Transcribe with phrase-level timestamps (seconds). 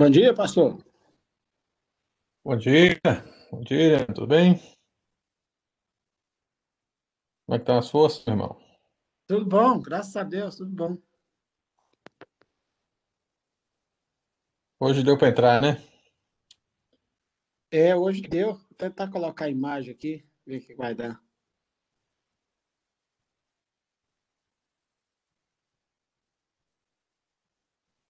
[0.00, 0.82] Bom dia, pastor.
[2.42, 2.98] Bom dia,
[3.50, 4.54] bom dia, tudo bem?
[7.44, 8.58] Como é que estão as forças, meu irmão?
[9.26, 10.96] Tudo bom, graças a Deus, tudo bom.
[14.80, 15.86] Hoje deu para entrar, né?
[17.70, 18.54] É, hoje deu.
[18.54, 21.22] Vou tentar colocar a imagem aqui, ver o que vai dar.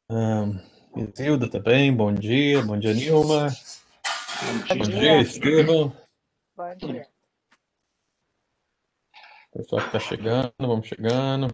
[0.08, 3.48] Um, Isilda também, bom dia, bom dia, Nilma.
[4.42, 5.96] Bom, bom dia, Estevam.
[6.56, 7.08] Bom dia.
[9.52, 11.48] Pessoal que está chegando, vamos chegando.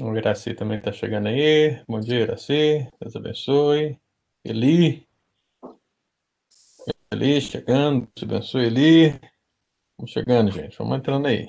[0.00, 1.82] O Iraci também está chegando aí.
[1.88, 2.86] Bom dia, Iraci.
[3.00, 3.98] Deus abençoe.
[4.44, 5.08] Eli.
[7.10, 8.06] Eli chegando.
[8.14, 9.18] Deus abençoe, Eli.
[9.96, 10.76] Vamos chegando, gente.
[10.76, 11.48] Vamos entrando aí.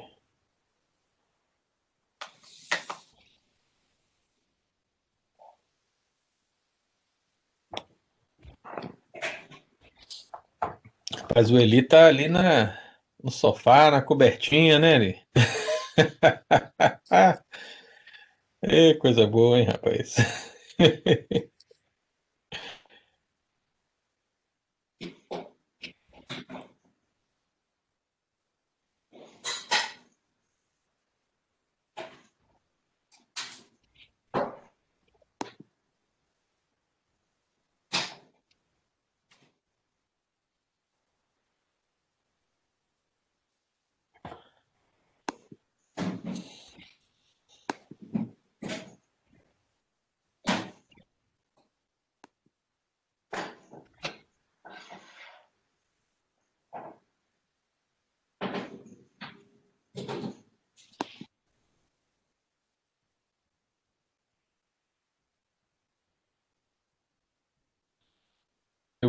[11.35, 12.79] Mas o Eli tá ali na,
[13.21, 15.21] no sofá, na cobertinha, né, Eli?
[18.61, 20.15] É coisa boa, hein, rapaz?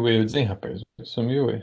[0.00, 0.82] Wildes, hein, rapaz?
[1.04, 1.62] Sumiu, ué.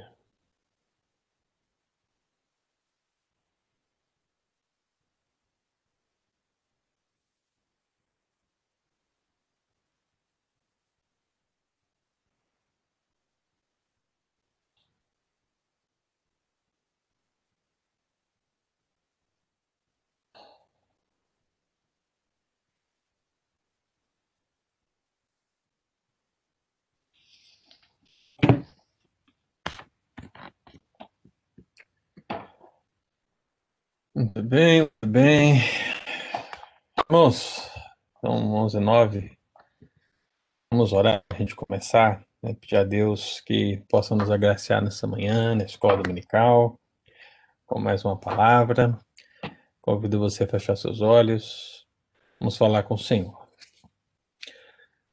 [34.48, 35.62] Muito bem, bem.
[36.98, 37.70] Irmãos,
[38.22, 39.38] são 11 h 09
[40.72, 42.54] Vamos orar para a gente começar, né?
[42.54, 46.80] pedir a Deus que possa nos agraciar nessa manhã, na escola dominical,
[47.66, 48.98] com mais uma palavra.
[49.82, 51.86] Convido você a fechar seus olhos.
[52.40, 53.36] Vamos falar com o Senhor.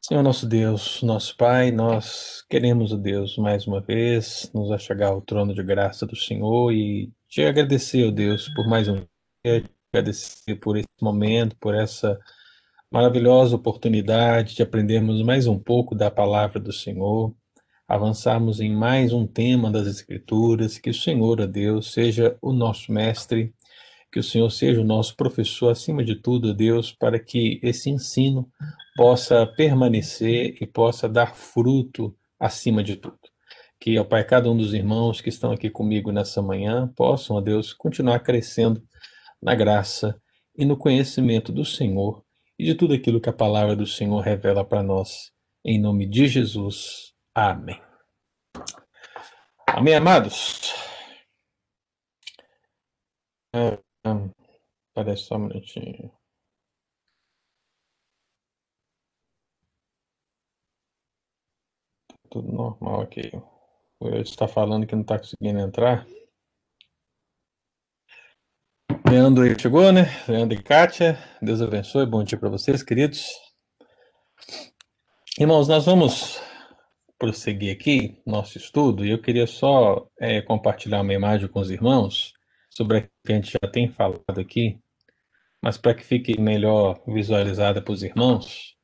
[0.01, 5.21] Senhor nosso Deus, nosso Pai, nós queremos, o Deus, mais uma vez, nos achegar ao
[5.21, 9.05] trono de graça do Senhor e te agradecer, ó Deus, por mais um
[9.45, 9.63] dia,
[9.93, 12.19] agradecer por esse momento, por essa
[12.91, 17.35] maravilhosa oportunidade de aprendermos mais um pouco da palavra do Senhor,
[17.87, 22.91] avançarmos em mais um tema das Escrituras, que o Senhor, ó Deus, seja o nosso
[22.91, 23.53] mestre,
[24.11, 28.49] que o Senhor seja o nosso professor, acima de tudo, Deus, para que esse ensino
[28.97, 33.19] possa permanecer e possa dar fruto acima de tudo.
[33.79, 37.41] Que, ó Pai, cada um dos irmãos que estão aqui comigo nessa manhã possam, ó
[37.43, 38.83] Deus, continuar crescendo
[39.45, 40.19] na graça
[40.57, 42.25] e no conhecimento do Senhor
[42.59, 45.31] e de tudo aquilo que a palavra do Senhor revela para nós.
[45.63, 47.13] Em nome de Jesus.
[47.35, 47.81] Amém.
[49.69, 50.73] Amém, amados.
[53.55, 54.11] É, é
[54.95, 56.11] parece só um minutinho.
[62.31, 63.31] Tudo normal aqui.
[64.01, 66.07] O eu está falando que não está conseguindo entrar.
[69.07, 70.07] Leandro aí chegou, né?
[70.27, 73.27] Leandro e Kátia, Deus abençoe, bom dia para vocês, queridos.
[75.39, 76.41] Irmãos, nós vamos
[77.19, 82.33] prosseguir aqui nosso estudo e eu queria só é, compartilhar uma imagem com os irmãos
[82.71, 84.81] sobre a que a gente já tem falado aqui,
[85.63, 88.75] mas para que fique melhor visualizada para os irmãos,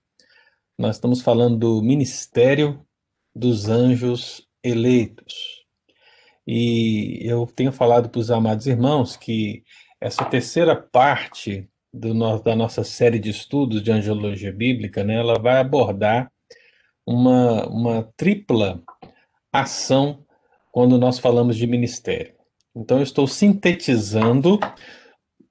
[0.78, 2.86] nós estamos falando do ministério
[3.34, 5.64] dos anjos eleitos.
[6.46, 9.64] E eu tenho falado para os amados irmãos que
[10.00, 15.58] essa terceira parte no, da nossa série de estudos de angelologia bíblica, né, ela vai
[15.58, 16.32] abordar
[17.06, 18.82] uma, uma tripla
[19.52, 20.24] ação
[20.72, 22.34] quando nós falamos de ministério.
[22.74, 24.58] Então, eu estou sintetizando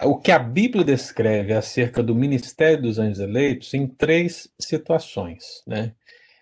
[0.02, 5.94] o que a Bíblia descreve acerca do ministério dos anjos eleitos em três situações, né?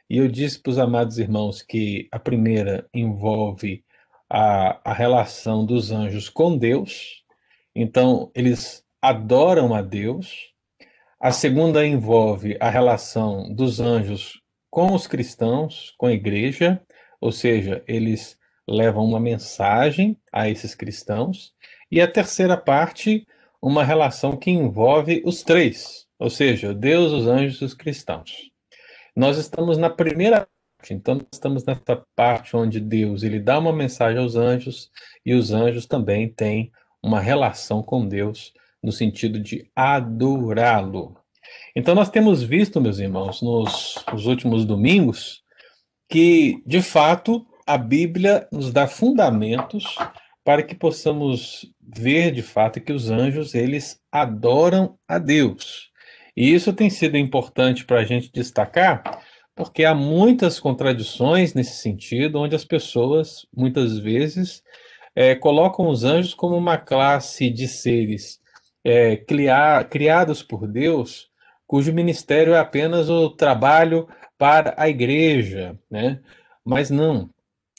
[0.09, 3.83] E eu disse para os amados irmãos que a primeira envolve
[4.29, 7.25] a, a relação dos anjos com Deus,
[7.79, 10.51] então eles adoram a Deus.
[11.19, 16.81] A segunda envolve a relação dos anjos com os cristãos, com a igreja,
[17.21, 21.53] ou seja, eles levam uma mensagem a esses cristãos.
[21.91, 23.27] E a terceira parte,
[23.61, 28.51] uma relação que envolve os três, ou seja, Deus, os anjos e os cristãos.
[29.15, 34.19] Nós estamos na primeira parte, então estamos nessa parte onde Deus ele dá uma mensagem
[34.19, 34.91] aos anjos
[35.25, 36.71] e os anjos também têm
[37.03, 41.17] uma relação com Deus no sentido de adorá-lo.
[41.75, 45.43] Então nós temos visto, meus irmãos, nos, nos últimos domingos,
[46.09, 49.97] que de fato a Bíblia nos dá fundamentos
[50.43, 55.91] para que possamos ver de fato que os anjos eles adoram a Deus.
[56.35, 59.21] E isso tem sido importante para a gente destacar,
[59.55, 64.63] porque há muitas contradições nesse sentido, onde as pessoas, muitas vezes,
[65.17, 68.39] é, colocam os anjos como uma classe de seres
[68.83, 71.27] é, criar, criados por Deus,
[71.65, 74.07] cujo ministério é apenas o trabalho
[74.37, 76.21] para a igreja, né?
[76.63, 77.31] Mas não.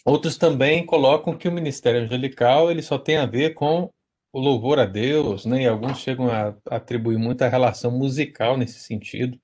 [0.04, 3.88] Outros também colocam que o ministério angelical ele só tem a ver com
[4.32, 5.62] o louvor a Deus, né?
[5.62, 9.38] E alguns chegam a atribuir muita relação musical nesse sentido.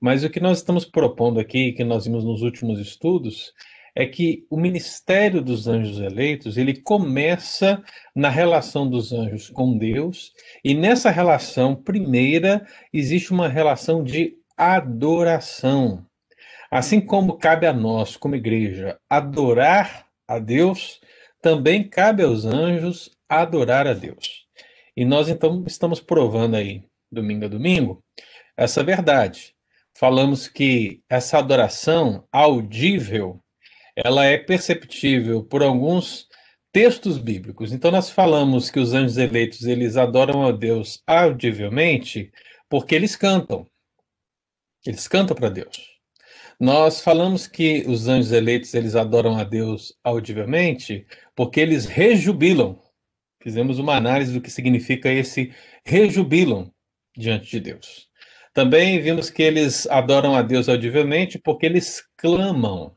[0.00, 3.52] Mas o que nós estamos propondo aqui, que nós vimos nos últimos estudos,
[3.98, 7.82] é que o ministério dos anjos eleitos, ele começa
[8.14, 16.06] na relação dos anjos com Deus, e nessa relação primeira existe uma relação de adoração.
[16.70, 21.00] Assim como cabe a nós, como igreja, adorar a Deus,
[21.42, 24.46] também cabe aos anjos adorar a Deus.
[24.96, 28.00] E nós então estamos provando aí, domingo a domingo,
[28.56, 29.56] essa verdade.
[29.92, 33.42] Falamos que essa adoração audível,
[34.04, 36.26] ela é perceptível por alguns
[36.72, 37.72] textos bíblicos.
[37.72, 42.30] Então nós falamos que os anjos eleitos, eles adoram a Deus audivelmente
[42.68, 43.66] porque eles cantam.
[44.86, 45.98] Eles cantam para Deus.
[46.60, 52.80] Nós falamos que os anjos eleitos, eles adoram a Deus audivelmente porque eles rejubilam
[53.40, 56.72] Fizemos uma análise do que significa esse rejubilam
[57.16, 58.08] diante de Deus.
[58.52, 62.96] Também vimos que eles adoram a Deus audivelmente porque eles clamam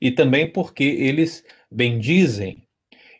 [0.00, 2.62] e também porque eles bendizem.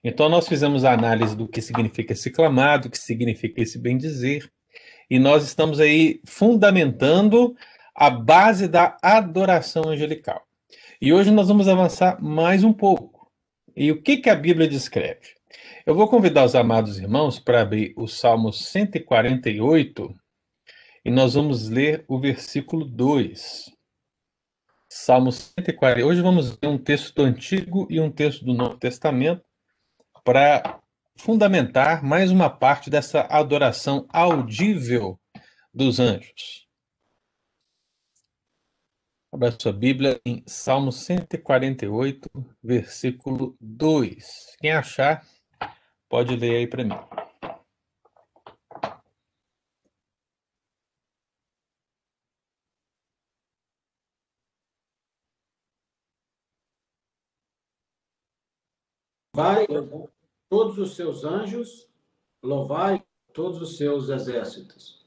[0.03, 4.51] Então nós fizemos a análise do que significa esse clamar, do que significa esse bendizer,
[5.11, 7.57] e nós estamos aí fundamentando
[7.95, 10.43] a base da adoração angelical.
[11.01, 13.31] E hoje nós vamos avançar mais um pouco.
[13.75, 15.39] E o que, que a Bíblia descreve?
[15.87, 20.15] Eu vou convidar os amados irmãos para abrir o Salmo 148
[21.05, 23.71] e nós vamos ler o versículo 2.
[25.01, 26.05] Salmo 140.
[26.05, 29.45] Hoje vamos ler um texto do Antigo e um texto do Novo Testamento
[30.25, 30.81] para
[31.17, 35.19] fundamentar mais uma parte dessa adoração audível
[35.73, 36.67] dos anjos.
[39.33, 42.29] Abra sua Bíblia em Salmo 148,
[42.63, 44.57] versículo 2.
[44.61, 45.25] Quem achar,
[46.09, 46.97] Pode ler aí para mim.
[59.39, 59.69] Vai
[60.51, 61.89] todos os seus anjos,
[62.43, 63.01] louvai
[63.33, 65.07] todos os seus exércitos.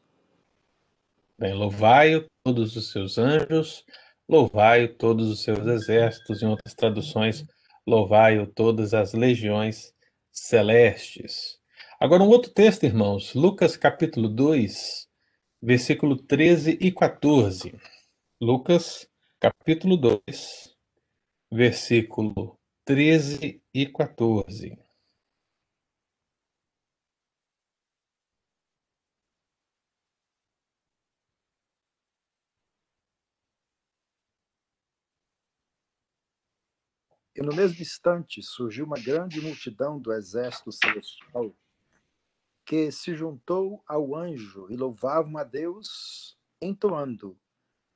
[1.38, 3.86] Bem, louvai todos os seus anjos,
[4.30, 7.46] louvai todos os seus exércitos, em outras traduções,
[7.86, 9.94] louvai todas as legiões
[10.32, 11.60] celestes.
[12.00, 15.10] Agora, um outro texto, irmãos, Lucas capítulo 2,
[15.62, 17.78] versículo 13 e 14.
[18.40, 19.06] Lucas
[19.42, 20.74] capítulo 2,
[21.52, 24.78] versículo 13 e 14.
[37.36, 41.56] E no mesmo instante surgiu uma grande multidão do exército celestial
[42.66, 47.40] que se juntou ao anjo e louvavam a Deus, entoando: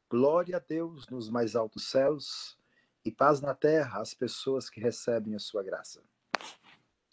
[0.10, 2.58] Glória a Deus nos mais altos céus
[3.06, 6.02] e paz na terra às pessoas que recebem a sua graça.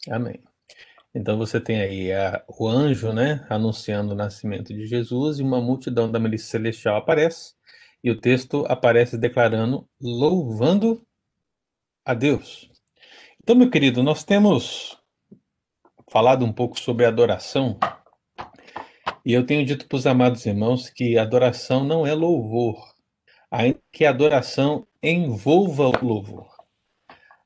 [0.09, 0.43] Amém.
[1.15, 5.61] Então você tem aí a, o anjo, né, anunciando o nascimento de Jesus e uma
[5.61, 7.53] multidão da milícia celestial aparece
[8.03, 11.05] e o texto aparece declarando louvando
[12.03, 12.69] a Deus.
[13.41, 14.97] Então, meu querido, nós temos
[16.09, 17.77] falado um pouco sobre adoração
[19.25, 22.93] e eu tenho dito para os amados irmãos que adoração não é louvor,
[23.49, 26.47] ainda que adoração envolva o louvor.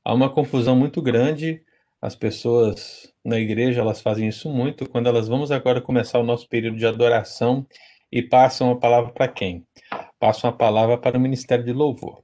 [0.04, 1.62] Há uma confusão muito grande,
[2.00, 6.48] as pessoas na igreja elas fazem isso muito, quando elas vamos agora começar o nosso
[6.48, 7.66] período de adoração
[8.12, 9.66] e passam a palavra para quem?
[10.20, 12.22] Passam a palavra para o ministério de louvor.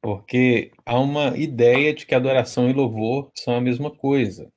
[0.00, 4.48] Porque há uma ideia de que adoração e louvor são a mesma coisa.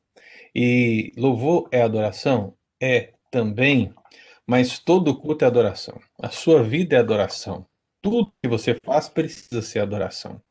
[0.53, 2.53] E louvor é adoração?
[2.79, 3.91] É também,
[4.45, 5.99] mas todo culto é adoração.
[6.21, 7.65] A sua vida é adoração.
[8.01, 10.41] Tudo que você faz precisa ser adoração.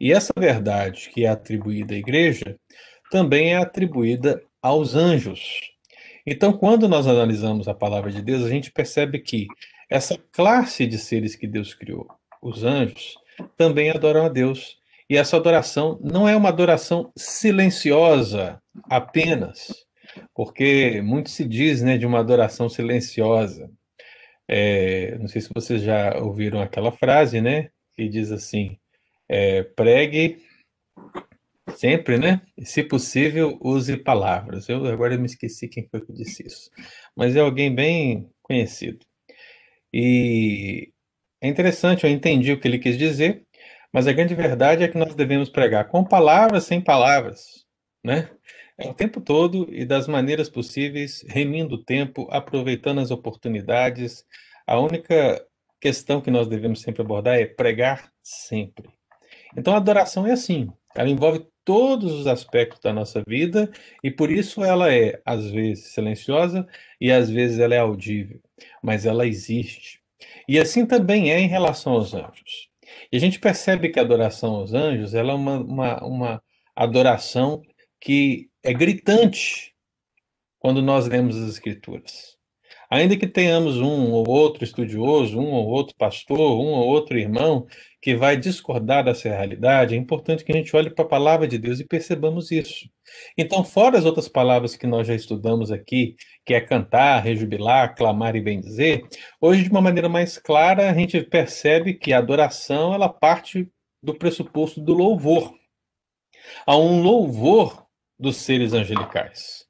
[0.00, 2.56] E essa verdade que é atribuída à igreja
[3.10, 5.60] também é atribuída aos anjos.
[6.26, 9.46] Então, quando nós analisamos a palavra de Deus, a gente percebe que
[9.90, 12.06] essa classe de seres que Deus criou,
[12.42, 13.16] os anjos,
[13.56, 14.76] também adoram a Deus.
[15.08, 19.86] E essa adoração não é uma adoração silenciosa apenas,
[20.34, 23.70] porque muito se diz né, de uma adoração silenciosa.
[24.48, 27.70] É, não sei se vocês já ouviram aquela frase, né?
[27.96, 28.78] Que diz assim:
[29.28, 30.42] é, pregue
[31.76, 32.40] sempre, né?
[32.56, 34.68] E, se possível, use palavras.
[34.68, 36.70] Eu agora eu me esqueci quem foi que disse isso,
[37.16, 39.04] mas é alguém bem conhecido.
[39.92, 40.92] E
[41.40, 43.44] é interessante, eu entendi o que ele quis dizer,
[43.92, 47.64] mas a grande verdade é que nós devemos pregar com palavras, sem palavras,
[48.04, 48.30] né?
[48.78, 54.24] É o tempo todo e das maneiras possíveis, remindo o tempo, aproveitando as oportunidades.
[54.64, 55.44] A única
[55.80, 58.88] questão que nós devemos sempre abordar é pregar sempre.
[59.56, 63.70] Então a adoração é assim, ela envolve todos os aspectos da nossa vida
[64.02, 66.66] e por isso ela é às vezes silenciosa
[67.00, 68.40] e às vezes ela é audível,
[68.82, 70.00] mas ela existe.
[70.48, 72.68] E assim também é em relação aos anjos.
[73.12, 76.42] E a gente percebe que a adoração aos anjos ela é uma, uma, uma
[76.74, 77.60] adoração
[78.00, 79.74] que é gritante
[80.58, 82.36] quando nós lemos as Escrituras.
[82.90, 87.66] Ainda que tenhamos um ou outro estudioso, um ou outro pastor, um ou outro irmão
[88.02, 91.56] que vai discordar dessa realidade, é importante que a gente olhe para a palavra de
[91.56, 92.90] Deus e percebamos isso.
[93.38, 98.36] Então, fora as outras palavras que nós já estudamos aqui, que é cantar, rejubilar, clamar
[98.36, 99.02] e bendizer,
[99.40, 103.66] hoje, de uma maneira mais clara, a gente percebe que a adoração ela parte
[104.02, 105.54] do pressuposto do louvor.
[106.66, 107.87] Há um louvor
[108.18, 109.66] dos seres angelicais.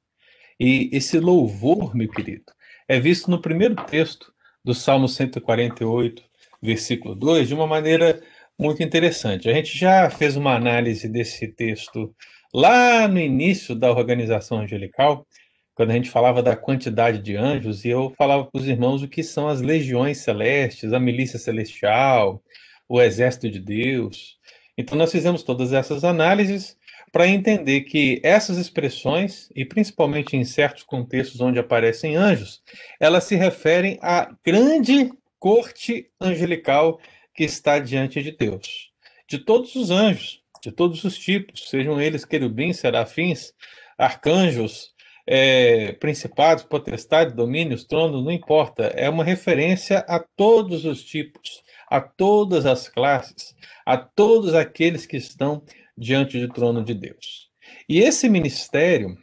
[0.59, 2.53] E esse louvor, meu querido,
[2.89, 4.33] é visto no primeiro texto
[4.65, 6.23] do Salmo 148,
[6.61, 8.21] versículo 2, de uma maneira
[8.59, 9.49] muito interessante.
[9.49, 12.15] A gente já fez uma análise desse texto
[12.53, 15.27] lá no início da organização angelical,
[15.75, 19.09] quando a gente falava da quantidade de anjos, e eu falava para os irmãos o
[19.09, 22.43] que são as legiões celestes, a milícia celestial,
[22.89, 24.39] o exército de Deus.
[24.77, 26.78] Então, nós fizemos todas essas análises
[27.13, 32.63] para entender que essas expressões, e principalmente em certos contextos onde aparecem anjos,
[33.01, 37.01] elas se referem à grande corte angelical
[37.35, 38.91] que está diante de Deus.
[39.29, 43.53] De todos os anjos, de todos os tipos, sejam eles querubins, serafins,
[43.97, 44.93] arcanjos,
[45.27, 48.85] é, principados, potestades, domínios, tronos, não importa.
[48.97, 55.17] É uma referência a todos os tipos, a todas as classes, a todos aqueles que
[55.17, 55.63] estão
[55.99, 57.49] diante do trono de Deus.
[57.89, 59.17] E esse ministério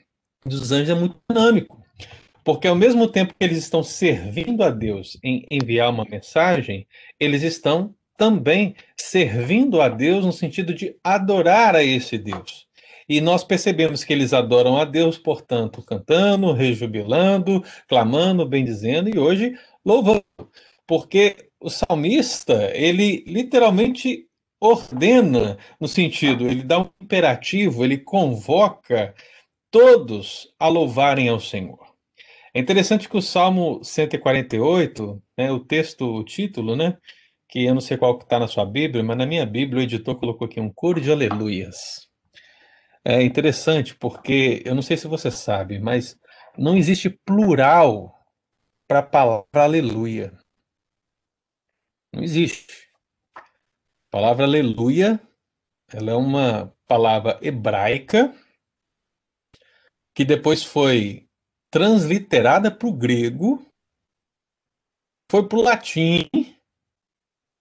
[0.45, 1.81] dos anjos é muito dinâmico,
[2.43, 6.85] porque ao mesmo tempo que eles estão servindo a Deus em enviar uma mensagem,
[7.19, 12.65] eles estão também servindo a Deus no sentido de adorar a esse Deus.
[13.07, 19.55] E nós percebemos que eles adoram a Deus, portanto, cantando, rejubilando, clamando, bendizendo e hoje
[19.85, 20.23] louvando.
[20.87, 24.27] Porque o salmista, ele literalmente
[24.65, 29.13] ordena no sentido, ele dá um imperativo, ele convoca
[29.71, 31.79] todos a louvarem ao Senhor.
[32.53, 36.97] É interessante que o Salmo 148, né, o texto, o título, né,
[37.49, 39.83] que eu não sei qual que está na sua Bíblia, mas na minha Bíblia o
[39.83, 42.07] editor colocou aqui um coro de aleluias.
[43.03, 46.17] É interessante porque eu não sei se você sabe, mas
[46.57, 48.13] não existe plural
[48.87, 50.31] para a palavra aleluia.
[52.13, 52.84] Não existe.
[54.15, 55.19] A palavra aleluia,
[55.91, 58.33] ela é uma palavra hebraica
[60.15, 61.29] que depois foi
[61.69, 63.69] transliterada para o grego,
[65.29, 66.29] foi para o latim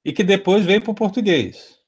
[0.05, 1.83] e que depois veio para o português.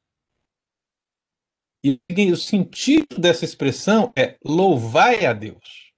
[1.85, 5.93] E o sentido dessa expressão é louvai a Deus.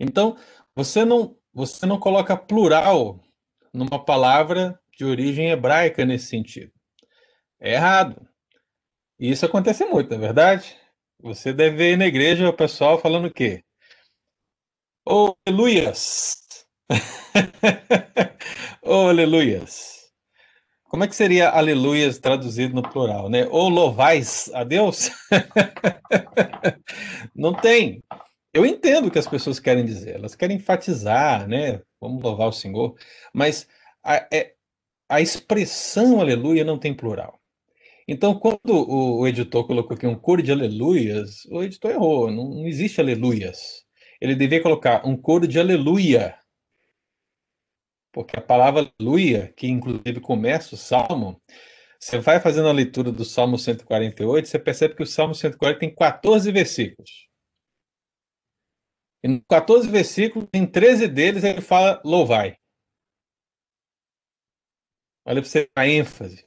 [0.00, 0.36] Então,
[0.74, 3.24] você não, você não coloca plural
[3.72, 6.75] numa palavra de origem hebraica nesse sentido.
[7.60, 8.26] É errado.
[9.18, 10.76] E isso acontece muito, não é verdade?
[11.20, 13.62] Você deve ver na igreja o pessoal falando o quê?
[15.08, 16.66] Oh, aleluias!
[18.82, 20.10] oh, aleluias!
[20.88, 23.46] Como é que seria aleluias traduzido no plural, né?
[23.50, 25.10] Ou louvais a Deus?
[27.34, 28.02] Não tem.
[28.54, 31.82] Eu entendo o que as pessoas querem dizer, elas querem enfatizar, né?
[32.00, 32.94] Vamos louvar o Senhor,
[33.32, 33.68] mas
[34.02, 34.54] a, é,
[35.08, 37.35] a expressão aleluia não tem plural.
[38.08, 42.66] Então, quando o, editor colocou aqui um coro de aleluias, o editor errou, não, não
[42.66, 43.84] existe aleluias.
[44.20, 46.38] Ele devia colocar um coro de aleluia.
[48.12, 51.40] Porque a palavra aleluia, que inclusive começa o salmo,
[51.98, 55.94] você vai fazendo a leitura do Salmo 148, você percebe que o Salmo 140 tem
[55.94, 57.28] 14 versículos.
[59.22, 62.56] E em 14 versículos, em 13 deles, ele fala louvai.
[65.24, 66.45] Olha para você a ênfase.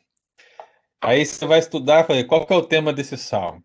[1.02, 3.64] Aí você vai estudar, qual que é o tema desse salmo?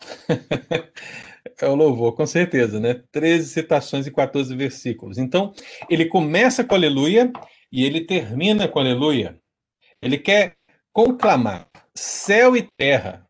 [1.60, 3.02] é o louvor, com certeza, né?
[3.12, 5.18] 13 citações e 14 versículos.
[5.18, 5.52] Então,
[5.90, 7.30] ele começa com aleluia
[7.70, 9.38] e ele termina com aleluia.
[10.00, 10.56] Ele quer
[10.92, 13.28] conclamar céu e terra.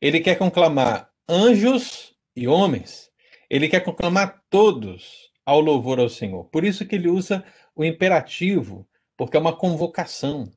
[0.00, 3.10] Ele quer conclamar anjos e homens.
[3.50, 6.44] Ele quer conclamar todos ao louvor ao Senhor.
[6.44, 10.50] Por isso que ele usa o imperativo, porque é uma convocação.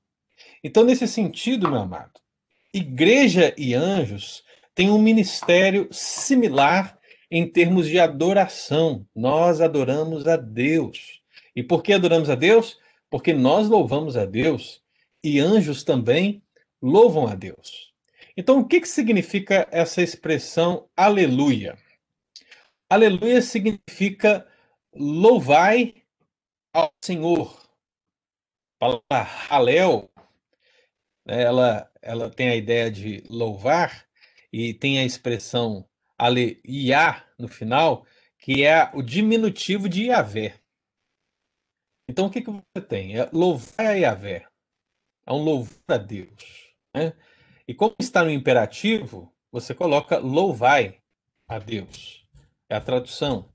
[0.63, 2.19] Então, nesse sentido, meu amado,
[2.73, 4.43] igreja e anjos
[4.73, 6.97] têm um ministério similar
[7.29, 9.05] em termos de adoração.
[9.15, 11.21] Nós adoramos a Deus.
[11.55, 12.77] E por que adoramos a Deus?
[13.09, 14.81] Porque nós louvamos a Deus
[15.23, 16.41] e anjos também
[16.81, 17.93] louvam a Deus.
[18.35, 21.77] Então, o que, que significa essa expressão aleluia?
[22.89, 24.47] Aleluia significa
[24.95, 25.95] louvai
[26.71, 27.59] ao Senhor.
[28.79, 30.09] A palavra halel
[31.27, 34.05] ela, ela tem a ideia de louvar
[34.51, 35.87] e tem a expressão
[36.17, 38.05] aleia no final,
[38.39, 40.55] que é o diminutivo de Yahvé.
[42.09, 43.17] Então, o que, que você tem?
[43.17, 44.47] É louvar a Yahvé.
[45.25, 46.73] É um louvor a Deus.
[46.95, 47.13] Né?
[47.67, 51.01] E como está no imperativo, você coloca louvai
[51.47, 52.25] a Deus.
[52.69, 53.51] É a tradução.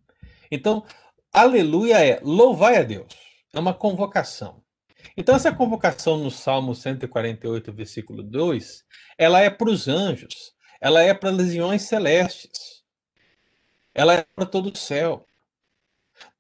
[0.51, 0.85] Então,
[1.33, 3.17] aleluia é louvai a Deus.
[3.55, 4.62] É uma convocação.
[5.17, 8.85] Então, essa convocação no Salmo 148, versículo 2,
[9.19, 12.83] ela é para os anjos, ela é para legiões celestes,
[13.95, 15.27] ela é para todo o céu.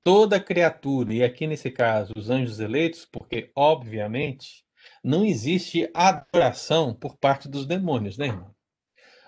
[0.04, 4.64] Toda criatura, e aqui nesse caso os anjos eleitos, porque, obviamente,
[5.02, 8.52] não existe adoração por parte dos demônios, né, irmão?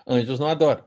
[0.05, 0.83] Anjos não adoram.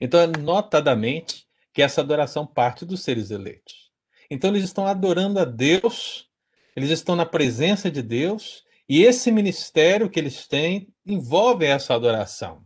[0.00, 3.90] Então, é notadamente que essa adoração parte dos seres eleitos.
[4.30, 6.29] Então, eles estão adorando a Deus
[6.76, 12.62] eles estão na presença de Deus e esse ministério que eles têm envolve essa adoração.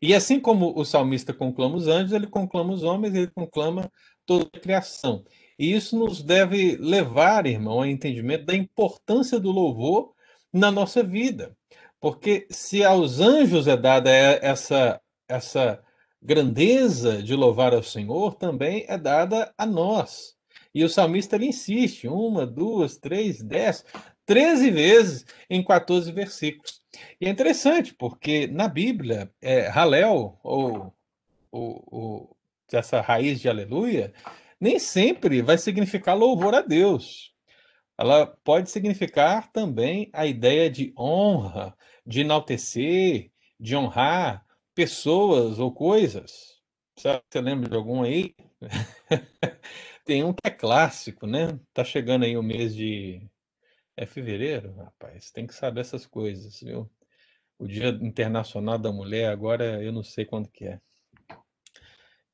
[0.00, 3.90] E assim como o salmista conclama os anjos, ele conclama os homens, ele conclama
[4.24, 5.24] toda a criação.
[5.58, 10.12] E isso nos deve levar, irmão, ao entendimento da importância do louvor
[10.52, 11.56] na nossa vida.
[12.00, 15.82] Porque se aos anjos é dada essa, essa
[16.22, 20.37] grandeza de louvar ao Senhor, também é dada a nós.
[20.78, 23.84] E o salmista ele insiste, uma, duas, três, dez,
[24.24, 26.80] treze vezes em 14 versículos.
[27.20, 30.94] E é interessante, porque na Bíblia, é, Halel, ou,
[31.50, 32.36] ou, ou
[32.70, 34.14] essa raiz de aleluia,
[34.60, 37.34] nem sempre vai significar louvor a Deus.
[37.98, 46.62] Ela pode significar também a ideia de honra, de enaltecer, de honrar pessoas ou coisas.
[46.96, 48.36] Você lembra de algum aí?
[50.08, 51.60] Tem um que é clássico, né?
[51.74, 53.20] Tá chegando aí o mês de.
[53.94, 55.30] É fevereiro, rapaz.
[55.30, 56.90] Tem que saber essas coisas, viu?
[57.58, 60.80] O Dia Internacional da Mulher, agora eu não sei quando que é.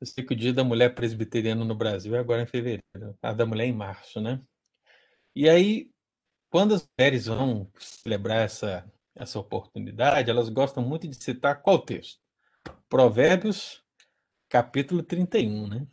[0.01, 2.85] Eu sei que o Dia da Mulher Presbiteriana no Brasil é agora em fevereiro.
[3.21, 4.41] A da mulher é em março, né?
[5.35, 5.91] E aí,
[6.51, 12.21] quando as mulheres vão celebrar essa, essa oportunidade, elas gostam muito de citar qual texto?
[12.89, 13.83] Provérbios,
[14.49, 15.89] capítulo 31, né?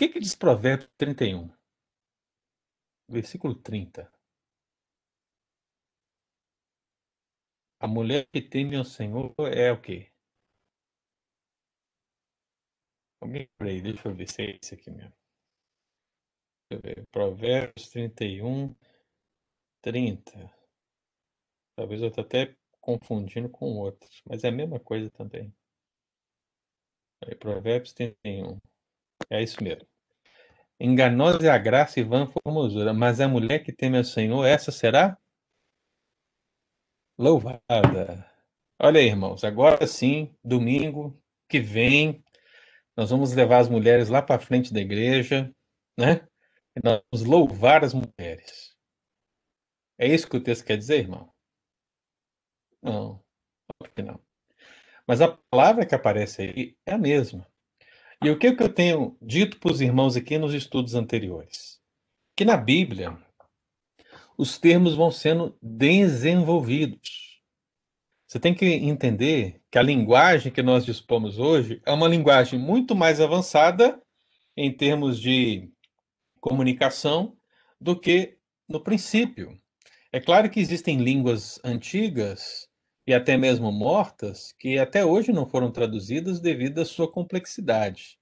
[0.00, 1.50] Que, que diz Provérbios 31?
[3.06, 4.10] Versículo 30.
[7.78, 10.10] A mulher que teme ao Senhor é o quê?
[13.20, 15.12] Alguém aí, deixa eu ver se é esse aqui mesmo.
[16.70, 17.06] Deixa eu ver.
[17.12, 18.74] Provérbios 31,
[19.82, 20.50] 30.
[21.76, 25.54] Talvez eu estou até confundindo com outros, mas é a mesma coisa também.
[27.38, 28.58] Provérbios 31.
[29.28, 29.89] É isso mesmo.
[30.80, 34.72] Enganosa é a graça e vã formosura, mas a mulher que teme ao Senhor, essa
[34.72, 35.18] será
[37.18, 38.26] louvada.
[38.80, 42.24] Olha aí, irmãos, agora sim, domingo que vem,
[42.96, 45.54] nós vamos levar as mulheres lá para frente da igreja,
[45.98, 46.26] né?
[46.74, 48.74] E nós vamos louvar as mulheres.
[49.98, 51.30] É isso que o texto quer dizer, irmão?
[52.82, 53.22] Não,
[54.02, 54.18] não.
[55.06, 57.46] Mas a palavra que aparece aí é a mesma.
[58.22, 61.80] E o que, que eu tenho dito para os irmãos aqui nos estudos anteriores?
[62.36, 63.16] Que na Bíblia,
[64.36, 67.40] os termos vão sendo desenvolvidos.
[68.26, 72.94] Você tem que entender que a linguagem que nós dispomos hoje é uma linguagem muito
[72.94, 74.00] mais avançada
[74.54, 75.70] em termos de
[76.40, 77.36] comunicação
[77.80, 78.36] do que
[78.68, 79.58] no princípio.
[80.12, 82.69] É claro que existem línguas antigas
[83.10, 88.16] e até mesmo mortas, que até hoje não foram traduzidas devido à sua complexidade.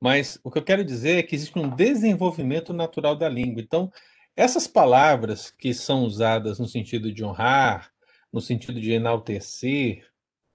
[0.00, 3.60] Mas o que eu quero dizer é que existe um desenvolvimento natural da língua.
[3.60, 3.92] Então,
[4.34, 7.92] essas palavras que são usadas no sentido de honrar,
[8.32, 10.06] no sentido de enaltecer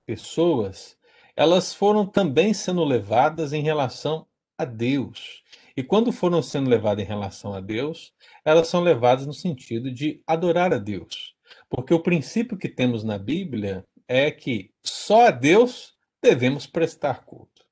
[0.07, 0.97] pessoas,
[1.35, 4.25] elas foram também sendo levadas em relação
[4.57, 5.43] a Deus.
[5.77, 8.11] E quando foram sendo levadas em relação a Deus,
[8.43, 11.36] elas são levadas no sentido de adorar a Deus.
[11.69, 17.65] Porque o princípio que temos na Bíblia é que só a Deus devemos prestar culto.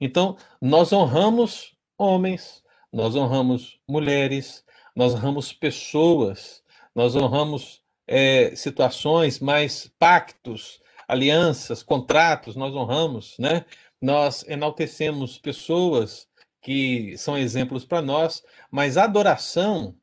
[0.00, 6.62] Então, nós honramos homens, nós honramos mulheres, nós honramos pessoas,
[6.94, 13.64] nós honramos é, situações, mas pactos, alianças, contratos, nós honramos, né?
[14.00, 16.28] Nós enaltecemos pessoas
[16.60, 19.96] que são exemplos para nós, mas adoração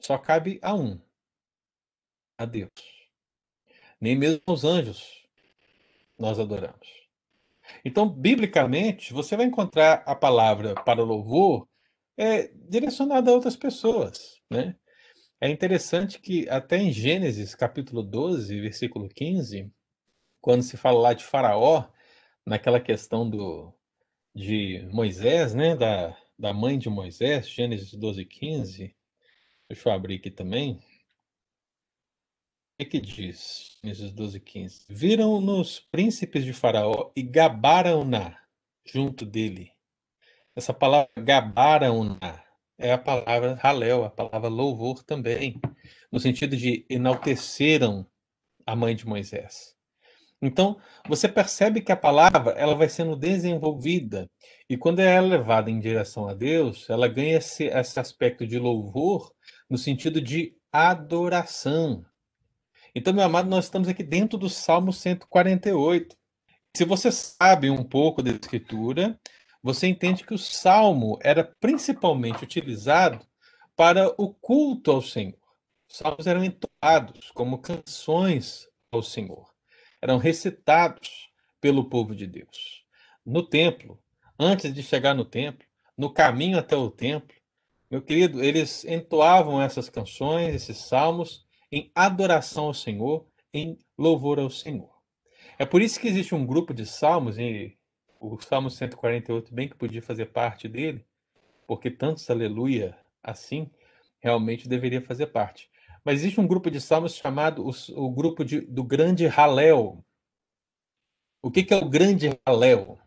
[0.00, 1.00] só cabe a um,
[2.42, 2.70] a Deus.
[4.00, 5.22] Nem mesmo os anjos
[6.18, 6.88] nós adoramos.
[7.84, 11.68] Então, biblicamente, você vai encontrar a palavra para louvor
[12.16, 14.40] é, direcionada a outras pessoas.
[14.50, 14.76] Né?
[15.40, 19.72] É interessante que até em Gênesis capítulo 12, versículo 15,
[20.40, 21.88] quando se fala lá de Faraó,
[22.44, 23.72] naquela questão do,
[24.34, 28.96] de Moisés, né, da, da mãe de Moisés, Gênesis 12, 15,
[29.68, 30.80] deixa eu abrir aqui também,
[32.84, 33.78] que, que diz?
[33.82, 34.84] Gênesis 12, 15.
[34.88, 38.36] Viram nos príncipes de Faraó e gabaram-na
[38.84, 39.70] junto dele.
[40.54, 42.42] Essa palavra gabaram-na
[42.78, 45.60] é a palavra halel, a palavra louvor também,
[46.10, 48.06] no sentido de enalteceram
[48.66, 49.76] a mãe de Moisés.
[50.40, 54.28] Então, você percebe que a palavra ela vai sendo desenvolvida
[54.68, 59.32] e quando é levada em direção a Deus, ela ganha esse, esse aspecto de louvor
[59.70, 62.04] no sentido de adoração.
[62.94, 66.14] Então, meu amado, nós estamos aqui dentro do Salmo 148.
[66.76, 69.18] Se você sabe um pouco da Escritura,
[69.62, 73.26] você entende que o Salmo era principalmente utilizado
[73.74, 75.38] para o culto ao Senhor.
[75.88, 79.50] Os salmos eram entoados como canções ao Senhor.
[80.02, 81.30] Eram recitados
[81.62, 82.84] pelo povo de Deus.
[83.24, 83.98] No templo,
[84.38, 87.34] antes de chegar no templo, no caminho até o templo,
[87.90, 94.50] meu querido, eles entoavam essas canções, esses salmos, em adoração ao Senhor, em louvor ao
[94.50, 94.92] Senhor.
[95.58, 97.78] É por isso que existe um grupo de salmos, e
[98.20, 101.04] o Salmo 148 bem que podia fazer parte dele,
[101.66, 103.70] porque tantos aleluia assim
[104.20, 105.68] realmente deveria fazer parte.
[106.04, 107.72] Mas existe um grupo de salmos chamado o,
[108.04, 110.04] o grupo de, do grande Halel.
[111.42, 112.98] O que, que é o grande Halel?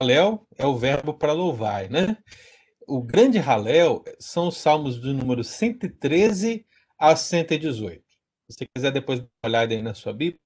[0.00, 2.18] Halel é o verbo para louvar, né?
[2.86, 6.66] O grande Halel são os salmos do número 113
[6.98, 8.07] a 118
[8.48, 10.40] você quiser depois olhada aí na sua Bíblia,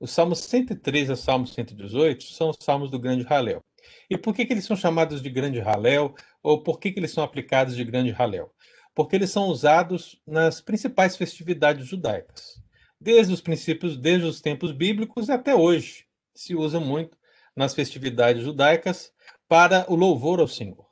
[0.00, 3.64] os Salmos 113 a Salmos 118 são os Salmos do Grande Halel.
[4.10, 6.14] E por que, que eles são chamados de Grande Halel?
[6.42, 8.52] Ou por que, que eles são aplicados de Grande Halel?
[8.94, 12.60] Porque eles são usados nas principais festividades judaicas.
[13.00, 16.04] Desde os princípios, desde os tempos bíblicos até hoje.
[16.34, 17.16] Se usa muito
[17.54, 19.12] nas festividades judaicas
[19.48, 20.86] para o louvor ao Senhor.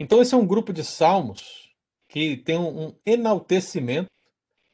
[0.00, 1.70] Então, esse é um grupo de salmos
[2.08, 4.10] que tem um enaltecimento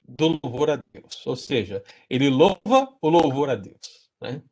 [0.09, 4.09] do louvor a Deus, ou seja, ele louva o louvor a Deus.
[4.21, 4.42] Né?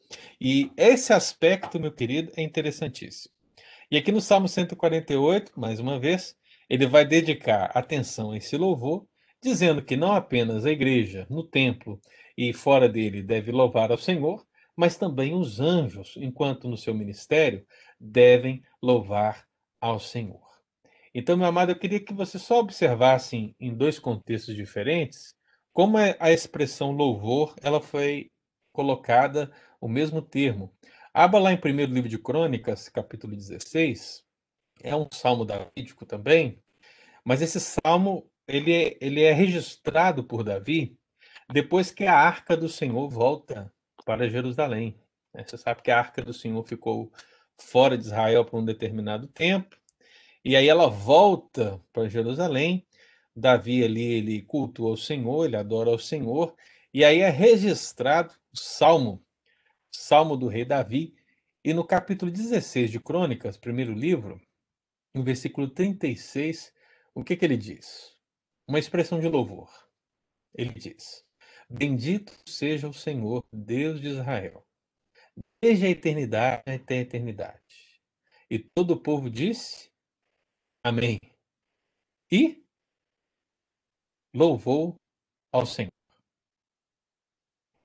[0.40, 3.34] E esse aspecto, meu querido, é interessantíssimo.
[3.90, 6.36] E aqui no Salmo 148, mais uma vez,
[6.68, 9.06] ele vai dedicar atenção a esse louvor,
[9.42, 12.00] dizendo que não apenas a igreja, no templo
[12.36, 14.44] e fora dele, deve louvar ao Senhor,
[14.76, 17.64] mas também os anjos, enquanto no seu ministério,
[17.98, 19.46] devem louvar
[19.80, 20.44] ao Senhor.
[21.14, 25.35] Então, meu amado, eu queria que você só observasse em dois contextos diferentes
[25.76, 28.30] como é a expressão louvor ela foi
[28.72, 30.74] colocada o mesmo termo.
[31.12, 34.24] Abra lá em primeiro livro de Crônicas, capítulo 16,
[34.82, 36.62] é um salmo davídico também,
[37.22, 40.98] mas esse salmo ele é, ele é registrado por Davi
[41.52, 43.70] depois que a arca do Senhor volta
[44.06, 44.98] para Jerusalém.
[45.34, 45.44] Né?
[45.46, 47.12] Você sabe que a arca do Senhor ficou
[47.60, 49.76] fora de Israel por um determinado tempo,
[50.42, 52.86] e aí ela volta para Jerusalém.
[53.36, 56.56] Davi ali ele cultua o Senhor, ele adora o Senhor,
[56.92, 59.22] e aí é registrado o salmo,
[59.92, 61.14] salmo do rei Davi,
[61.62, 64.40] e no capítulo 16 de Crônicas, primeiro livro,
[65.14, 66.72] no versículo 36,
[67.14, 68.16] o que, que ele diz?
[68.66, 69.70] Uma expressão de louvor.
[70.54, 71.22] Ele diz:
[71.68, 74.66] Bendito seja o Senhor, Deus de Israel,
[75.60, 77.60] desde a eternidade até a eternidade.
[78.50, 79.90] E todo o povo disse:
[80.82, 81.18] Amém.
[82.30, 82.65] E
[84.34, 84.96] louvou
[85.52, 85.90] ao Senhor.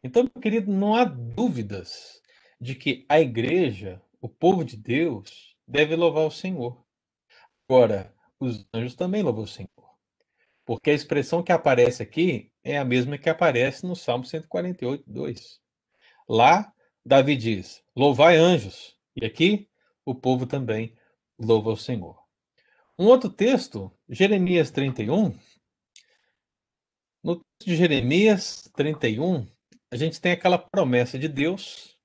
[0.04, 2.22] Então, querido, não há dúvidas
[2.60, 6.84] de que a igreja, o povo de Deus, deve louvar o Senhor.
[7.70, 9.70] Agora, os anjos também louvam o Senhor.
[10.66, 15.60] Porque a expressão que aparece aqui é a mesma que aparece no Salmo 148, 2.
[16.28, 16.74] Lá,
[17.06, 18.96] Davi diz: Louvai anjos.
[19.16, 19.70] E aqui,
[20.06, 20.96] o povo também
[21.38, 22.22] louva o Senhor.
[22.98, 25.38] Um outro texto, Jeremias 31.
[27.64, 29.48] De Jeremias 31,
[29.92, 31.96] a gente tem aquela promessa de Deus.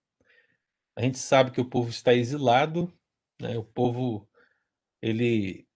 [0.94, 2.92] A gente sabe que o povo está exilado,
[3.40, 3.56] né?
[3.56, 4.28] o povo
[5.00, 5.66] ele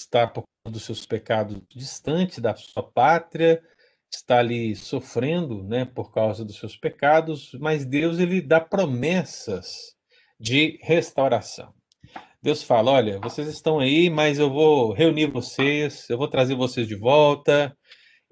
[0.00, 3.62] está por causa dos seus pecados distante da sua pátria,
[4.10, 9.94] está ali sofrendo, né, por causa dos seus pecados, mas Deus ele dá promessas
[10.38, 11.74] de restauração.
[12.42, 16.86] Deus fala: olha, vocês estão aí, mas eu vou reunir vocês, eu vou trazer vocês
[16.88, 17.76] de volta.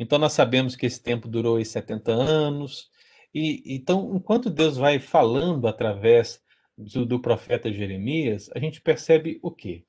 [0.00, 2.90] Então nós sabemos que esse tempo durou aí 70 anos.
[3.32, 6.42] E então, enquanto Deus vai falando através
[6.76, 9.84] do, do profeta Jeremias, a gente percebe o quê?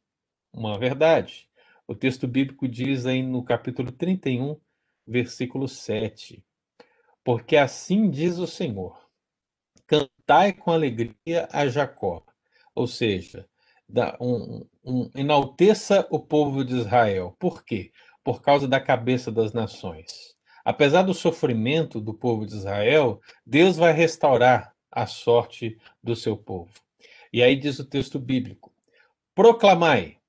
[0.54, 1.48] uma verdade.
[1.88, 4.60] O texto bíblico diz aí no capítulo 31,
[5.06, 6.44] versículo 7.
[7.24, 9.10] Porque assim diz o Senhor:
[9.88, 12.24] Cantai com alegria a Jacó.
[12.74, 13.48] Ou seja,
[14.20, 17.36] um, um, enalteça o povo de Israel.
[17.40, 17.92] Por quê?
[18.24, 20.36] Por causa da cabeça das nações.
[20.64, 26.72] Apesar do sofrimento do povo de Israel, Deus vai restaurar a sorte do seu povo.
[27.34, 28.72] E aí diz o texto bíblico:
[29.34, 30.22] Proclamai,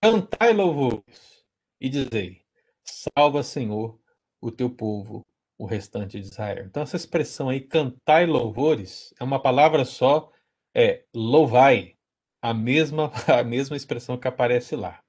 [0.00, 1.44] Cantai louvores
[1.80, 2.40] e dizei:
[2.84, 3.98] Salva, Senhor,
[4.40, 5.26] o teu povo,
[5.58, 6.64] o restante de Israel.
[6.64, 10.30] Então, essa expressão aí, cantai louvores, é uma palavra só,
[10.72, 11.96] é louvai,
[12.40, 15.02] a mesma, a mesma expressão que aparece lá.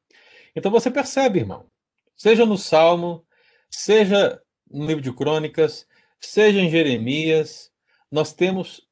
[0.56, 1.70] Então, você percebe, irmão,
[2.20, 3.26] seja no Salmo,
[3.72, 5.88] seja no livro de Crônicas,
[6.20, 7.72] seja em Jeremias,
[8.12, 8.86] nós temos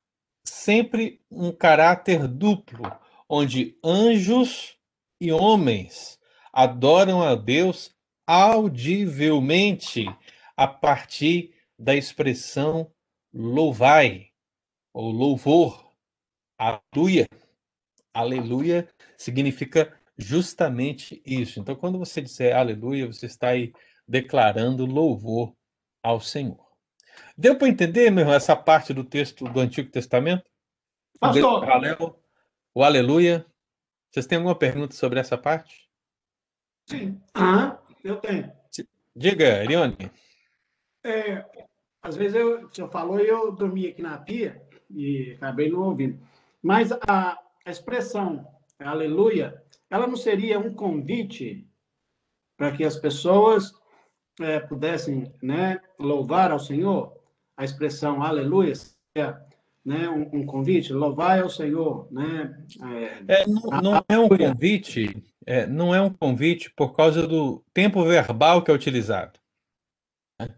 [0.45, 2.89] sempre um caráter duplo,
[3.27, 4.77] onde anjos
[5.19, 6.17] e homens
[6.53, 7.93] adoram a Deus
[8.25, 10.05] audivelmente
[10.55, 12.89] a partir da expressão
[13.33, 14.29] louvai
[14.93, 15.91] ou louvor.
[16.57, 17.27] Aleluia.
[18.13, 18.87] Aleluia
[19.17, 21.59] significa justamente isso.
[21.59, 23.73] Então, quando você disser aleluia, você está aí
[24.07, 25.53] declarando louvor
[26.01, 26.65] ao Senhor.
[27.37, 30.49] Deu para entender, meu irmão, essa parte do texto do Antigo Testamento?
[31.19, 31.65] Pastor.
[32.73, 33.45] O aleluia
[34.11, 35.87] vocês têm alguma pergunta sobre essa parte?
[36.85, 37.21] Sim.
[37.33, 38.51] Ah, eu tenho.
[39.15, 40.11] Diga, Erione.
[41.03, 41.45] É,
[42.01, 45.81] às vezes eu, o senhor falou e eu dormi aqui na pia e acabei não
[45.81, 46.19] ouvindo.
[46.63, 48.47] Mas a, a expressão
[48.79, 51.67] aleluia, ela não seria um convite
[52.57, 53.73] para que as pessoas
[54.39, 57.15] é, pudessem né, louvar ao Senhor?
[57.55, 59.47] A expressão aleluia seria
[59.87, 62.61] né, um, um convite, louvai ao Senhor, né?
[63.27, 67.63] É, é, não, não é um convite, é, não é um convite por causa do
[67.73, 69.39] tempo verbal que é utilizado.
[70.37, 70.53] Né?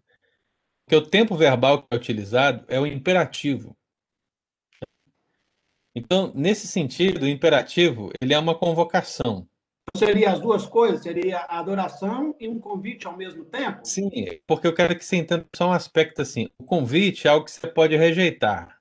[0.84, 3.78] Porque o tempo verbal que é utilizado é o imperativo.
[5.96, 9.48] Então, nesse sentido, o imperativo ele é uma convocação.
[9.98, 11.02] Seria as duas coisas?
[11.02, 13.82] Seria a adoração e um convite ao mesmo tempo?
[13.84, 14.12] Sim,
[14.46, 16.48] porque eu quero que você entenda só um aspecto assim.
[16.60, 18.80] O convite é algo que você pode rejeitar.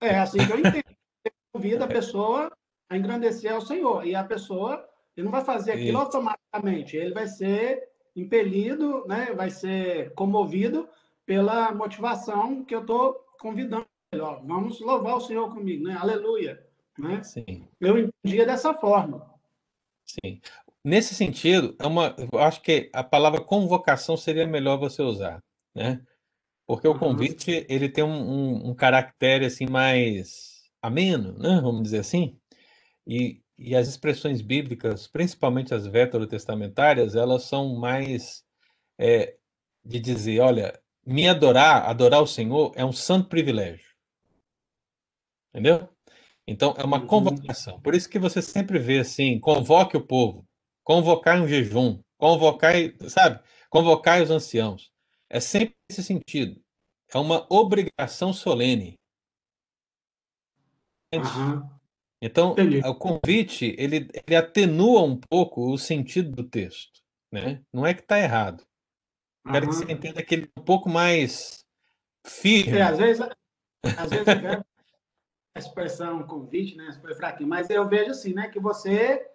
[0.00, 0.84] É assim que eu entendo.
[0.84, 2.52] Você convida a pessoa
[2.88, 4.06] a engrandecer ao Senhor.
[4.06, 5.98] E a pessoa, ele não vai fazer aquilo Isso.
[5.98, 6.96] automaticamente.
[6.96, 9.32] Ele vai ser impelido, né?
[9.34, 10.88] vai ser comovido
[11.24, 13.86] pela motivação que eu estou convidando.
[14.14, 15.96] Ó, vamos louvar o Senhor comigo, né?
[15.96, 16.62] Aleluia.
[16.98, 17.22] Né?
[17.22, 17.66] Sim.
[17.80, 19.30] Eu entendia dessa forma.
[20.04, 20.40] Sim.
[20.84, 25.42] Nesse sentido, é uma, eu acho que a palavra convocação seria melhor você usar,
[25.74, 26.02] né?
[26.66, 31.60] Porque o convite ele tem um, um, um caractere assim mais ameno, né?
[31.62, 32.36] Vamos dizer assim.
[33.06, 38.44] E, e as expressões bíblicas, principalmente as veterotestamentárias, elas são mais
[38.98, 39.36] é,
[39.84, 43.91] de dizer, olha, me adorar, adorar o Senhor é um santo privilégio.
[45.52, 45.88] Entendeu?
[46.46, 47.06] Então, é uma uhum.
[47.06, 47.80] convocação.
[47.80, 50.44] Por isso que você sempre vê assim, convoque o povo,
[50.82, 52.74] convocar um jejum, convocar,
[53.08, 53.40] sabe?
[53.70, 54.90] Convocar os anciãos.
[55.30, 56.60] É sempre esse sentido.
[57.12, 58.98] É uma obrigação solene.
[61.14, 61.68] Uhum.
[62.20, 62.78] Então, Entendi.
[62.86, 67.00] o convite, ele, ele atenua um pouco o sentido do texto.
[67.30, 67.62] Né?
[67.72, 68.64] Não é que está errado.
[69.50, 71.64] Quero que você entenda que ele é um pouco mais
[72.26, 72.78] firme.
[72.78, 73.26] É, às vezes,
[73.98, 74.64] às vezes a
[75.56, 79.26] expressão convite, né, super fraquinho, mas eu vejo assim, né, que você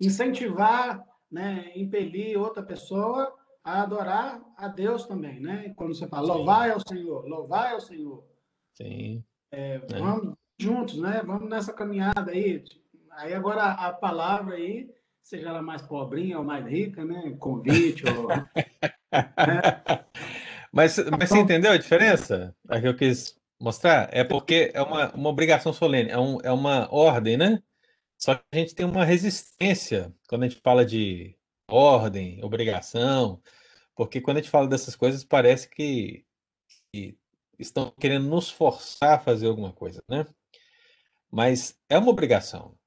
[0.00, 5.72] incentivar, né, impelir outra pessoa a adorar a Deus também, né?
[5.74, 8.22] Quando você fala, louvai ao Senhor, louvai ao Senhor.
[8.74, 9.24] Sim.
[9.50, 9.98] É, é.
[9.98, 11.22] vamos juntos, né?
[11.24, 12.62] Vamos nessa caminhada aí.
[13.12, 14.90] Aí agora a palavra aí,
[15.22, 17.34] seja ela mais pobrinha ou mais rica, né?
[17.38, 18.28] Convite ou...
[18.28, 18.46] né?
[20.70, 22.54] Mas, mas você entendeu a diferença?
[22.68, 24.10] A que eu quis mostrar?
[24.12, 27.62] É porque é uma, uma obrigação solene, é, um, é uma ordem, né?
[28.18, 31.34] Só que a gente tem uma resistência quando a gente fala de
[31.68, 33.42] ordem, obrigação,
[33.96, 36.24] porque quando a gente fala dessas coisas parece que,
[36.92, 37.16] que
[37.58, 40.26] estão querendo nos forçar a fazer alguma coisa, né?
[41.30, 42.78] Mas é uma obrigação,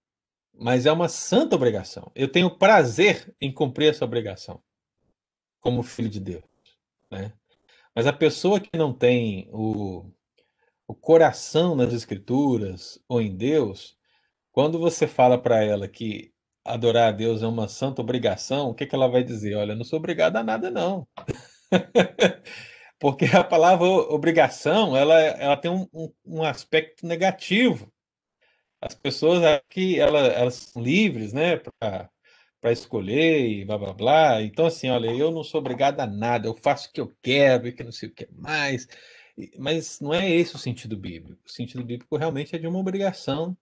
[0.53, 2.11] mas é uma santa obrigação.
[2.15, 4.61] Eu tenho prazer em cumprir essa obrigação
[5.59, 6.43] como filho de Deus,
[7.11, 7.34] né?
[7.95, 10.11] Mas a pessoa que não tem o,
[10.88, 13.97] o coração nas escrituras ou em Deus,
[14.51, 16.33] quando você fala para ela que
[16.65, 19.55] adorar a Deus é uma santa obrigação, o que, que ela vai dizer?
[19.55, 21.07] Olha, não sou obrigada a nada, não.
[22.99, 27.91] Porque a palavra obrigação, ela, ela tem um, um, um aspecto negativo.
[28.81, 34.41] As pessoas aqui, elas, são livres, né, para escolher e blá blá blá.
[34.41, 37.67] Então, assim, olha, eu não sou obrigado a nada, eu faço o que eu quero
[37.67, 38.88] e que não sei o que mais.
[39.57, 41.41] Mas não é esse o sentido bíblico.
[41.45, 43.55] O sentido bíblico realmente é de uma obrigação,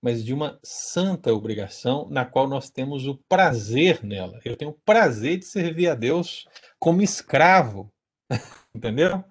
[0.00, 4.40] mas de uma santa obrigação na qual nós temos o prazer nela.
[4.44, 6.46] Eu tenho o prazer de servir a Deus
[6.78, 7.92] como escravo,
[8.74, 9.24] entendeu?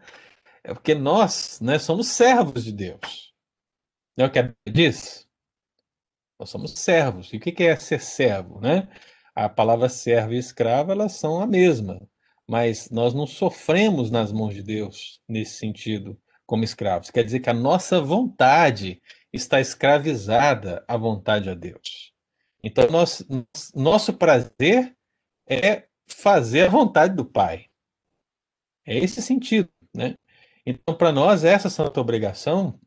[0.63, 3.33] É porque nós né, somos servos de Deus.
[4.17, 5.27] É o que a Bíblia diz?
[6.39, 7.31] Nós somos servos.
[7.33, 8.87] E o que é ser servo, né?
[9.35, 12.01] a palavra servo e escravo elas são a mesma,
[12.47, 17.09] mas nós não sofremos nas mãos de Deus nesse sentido como escravos.
[17.09, 22.13] Quer dizer que a nossa vontade está escravizada à vontade a Deus.
[22.63, 23.25] Então, nosso,
[23.73, 24.95] nosso prazer
[25.47, 27.67] é fazer a vontade do Pai.
[28.85, 30.15] É esse sentido, né?
[30.65, 32.79] Então, para nós, essa santa obrigação,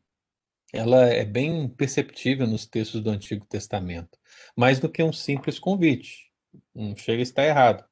[0.71, 4.17] ela é bem perceptível nos textos do Antigo Testamento,
[4.55, 6.31] mais do que um simples convite.
[6.73, 7.83] Não chega a estar errado.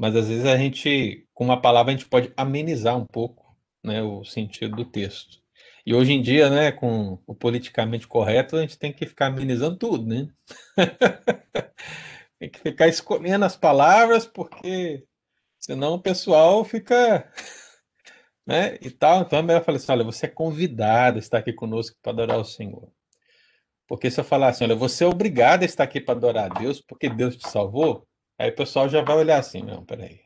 [0.00, 4.02] Mas às vezes a gente, com uma palavra, a gente pode amenizar um pouco né,
[4.02, 5.38] o sentido do texto.
[5.84, 9.76] E hoje em dia, né, com o politicamente correto, a gente tem que ficar amenizando
[9.76, 10.26] tudo, né?
[12.40, 15.04] tem que ficar escolhendo as palavras, porque
[15.58, 17.30] senão o pessoal fica.
[18.46, 19.20] Né, e tal.
[19.20, 22.44] Então, eu falei assim: olha, você é convidado a estar aqui conosco para adorar o
[22.44, 22.90] Senhor.
[23.86, 26.58] Porque se eu falar assim, olha, você é obrigado a estar aqui para adorar a
[26.58, 28.08] Deus, porque Deus te salvou,
[28.40, 30.20] aí o pessoal já vai olhar assim, não, peraí.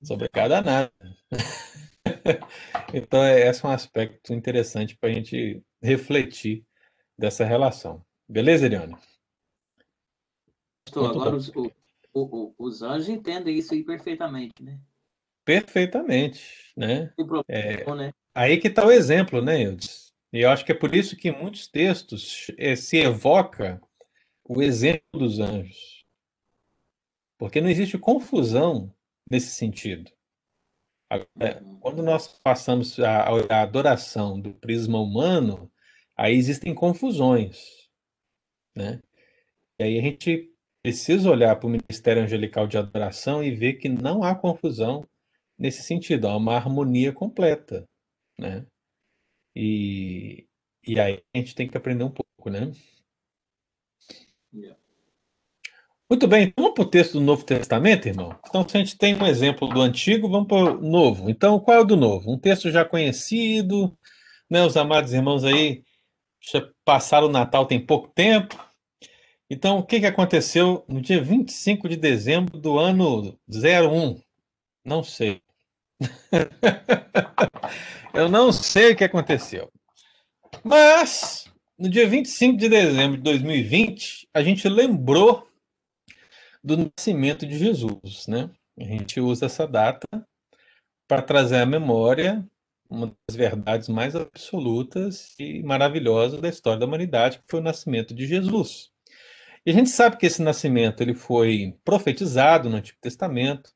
[0.00, 0.92] Não sou obrigado a nada.
[2.94, 6.64] então, é, esse é um aspecto interessante para a gente refletir
[7.18, 8.04] dessa relação.
[8.28, 8.96] Beleza, Eliane?
[10.94, 11.70] Agora os, o,
[12.12, 14.78] o, os anjos entendem isso aí perfeitamente, né?
[15.44, 17.12] Perfeitamente, né?
[17.48, 18.12] É, né?
[18.34, 20.12] Aí que está o exemplo, né, Eudes?
[20.32, 23.80] E eu acho que é por isso que em muitos textos eh, se evoca
[24.44, 25.93] o exemplo dos anjos.
[27.44, 28.90] Porque não existe confusão
[29.30, 30.10] nesse sentido.
[31.78, 35.70] Quando nós passamos a, a adoração do prisma humano,
[36.16, 37.86] aí existem confusões.
[38.74, 38.98] Né?
[39.78, 40.50] E aí a gente
[40.82, 45.06] precisa olhar para o ministério angelical de adoração e ver que não há confusão
[45.58, 47.86] nesse sentido, há uma harmonia completa,
[48.38, 48.66] né?
[49.54, 50.48] E,
[50.82, 52.72] e aí a gente tem que aprender um pouco, né?
[54.50, 54.83] Yeah.
[56.14, 58.38] Muito bem, vamos para o texto do Novo Testamento, irmão?
[58.46, 61.28] Então, se a gente tem um exemplo do Antigo, vamos para o Novo.
[61.28, 62.30] Então, qual é o do Novo?
[62.30, 63.92] Um texto já conhecido,
[64.48, 64.64] né?
[64.64, 65.82] Os amados irmãos aí
[66.40, 68.56] já passaram o Natal tem pouco tempo.
[69.50, 74.20] Então, o que, que aconteceu no dia 25 de dezembro do ano 01?
[74.84, 75.42] Não sei.
[78.14, 79.68] Eu não sei o que aconteceu.
[80.62, 85.52] Mas, no dia 25 de dezembro de 2020, a gente lembrou
[86.64, 88.50] do nascimento de Jesus, né?
[88.80, 90.06] A gente usa essa data
[91.06, 92.44] para trazer à memória
[92.88, 98.14] uma das verdades mais absolutas e maravilhosas da história da humanidade, que foi o nascimento
[98.14, 98.90] de Jesus.
[99.66, 103.70] E a gente sabe que esse nascimento ele foi profetizado no Antigo Testamento.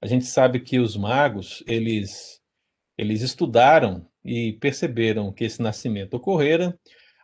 [0.00, 2.40] A gente sabe que os magos, eles
[2.96, 6.78] eles estudaram e perceberam que esse nascimento ocorrera.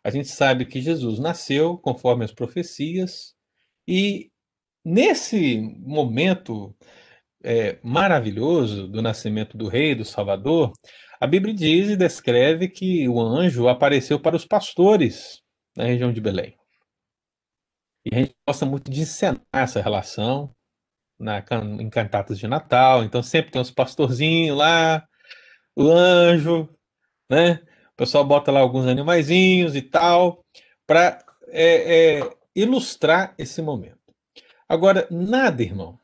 [0.05, 3.35] A gente sabe que Jesus nasceu conforme as profecias
[3.87, 4.31] e
[4.85, 6.75] nesse momento
[7.43, 10.73] é, maravilhoso do nascimento do Rei, do Salvador,
[11.21, 15.43] a Bíblia diz e descreve que o anjo apareceu para os pastores
[15.77, 16.57] na região de Belém.
[18.05, 20.55] E a gente gosta muito de encenar essa relação
[21.19, 21.43] na,
[21.81, 23.05] em cantatas de Natal.
[23.05, 25.07] Então sempre tem os pastorzinhos lá,
[25.75, 26.69] o anjo,
[27.31, 27.61] né?
[27.93, 30.45] O pessoal bota lá alguns animaizinhos e tal,
[30.87, 34.04] para é, é, ilustrar esse momento.
[34.69, 36.01] Agora, nada, irmão,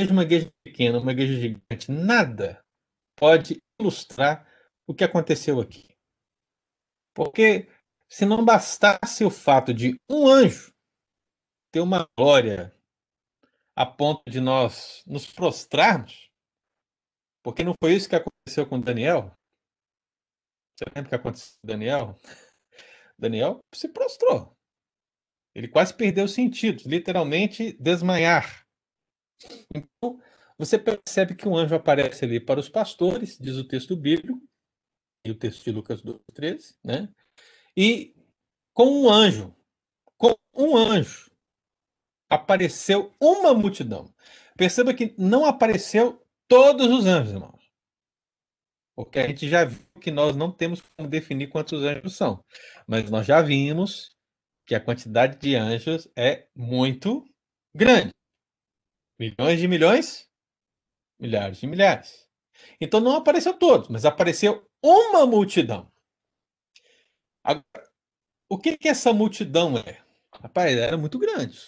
[0.00, 2.64] seja uma igreja pequena, uma igreja gigante, nada
[3.16, 4.48] pode ilustrar
[4.86, 5.86] o que aconteceu aqui.
[7.14, 7.68] Porque
[8.08, 10.72] se não bastasse o fato de um anjo
[11.72, 12.74] ter uma glória
[13.76, 16.28] a ponto de nós nos prostrarmos,
[17.42, 19.32] porque não foi isso que aconteceu com Daniel?
[20.76, 22.16] Você lembra o que aconteceu com Daniel?
[23.18, 24.56] Daniel se prostrou.
[25.54, 28.66] Ele quase perdeu os sentidos, literalmente desmaiar.
[29.74, 30.20] Então,
[30.58, 34.40] você percebe que um anjo aparece ali para os pastores, diz o texto bíblico,
[35.24, 37.08] e o texto de Lucas 12, 13, né?
[37.76, 38.14] E
[38.72, 39.54] com um anjo,
[40.18, 41.30] com um anjo,
[42.28, 44.12] apareceu uma multidão.
[44.56, 47.64] Perceba que não apareceu todos os anjos, irmãos.
[48.94, 52.44] Porque a gente já viu que nós não temos como definir quantos anjos são.
[52.86, 54.13] Mas nós já vimos
[54.66, 57.24] que a quantidade de anjos é muito
[57.74, 58.10] grande.
[59.18, 60.28] Milhões de milhões
[61.18, 62.28] milhares de milhares.
[62.80, 65.90] Então não apareceu todos, mas apareceu uma multidão.
[67.42, 67.64] Agora,
[68.48, 70.02] o que, que essa multidão é?
[70.32, 71.58] Rapaz, era muito grande.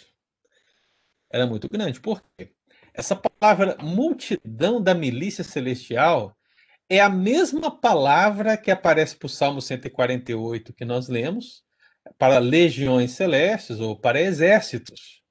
[1.30, 2.00] Era muito grande.
[2.00, 2.52] Por quê?
[2.94, 6.36] Essa palavra multidão da milícia celestial
[6.88, 11.64] é a mesma palavra que aparece para o Salmo 148 que nós lemos,
[12.18, 15.22] para legiões celestes ou para exércitos.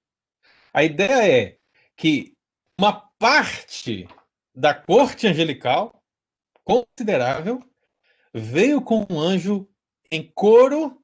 [0.73, 1.57] A ideia é
[1.95, 2.33] que
[2.79, 4.07] uma parte
[4.53, 6.03] da corte angelical,
[6.63, 7.61] considerável,
[8.33, 9.69] veio com um anjo
[10.11, 11.01] em coro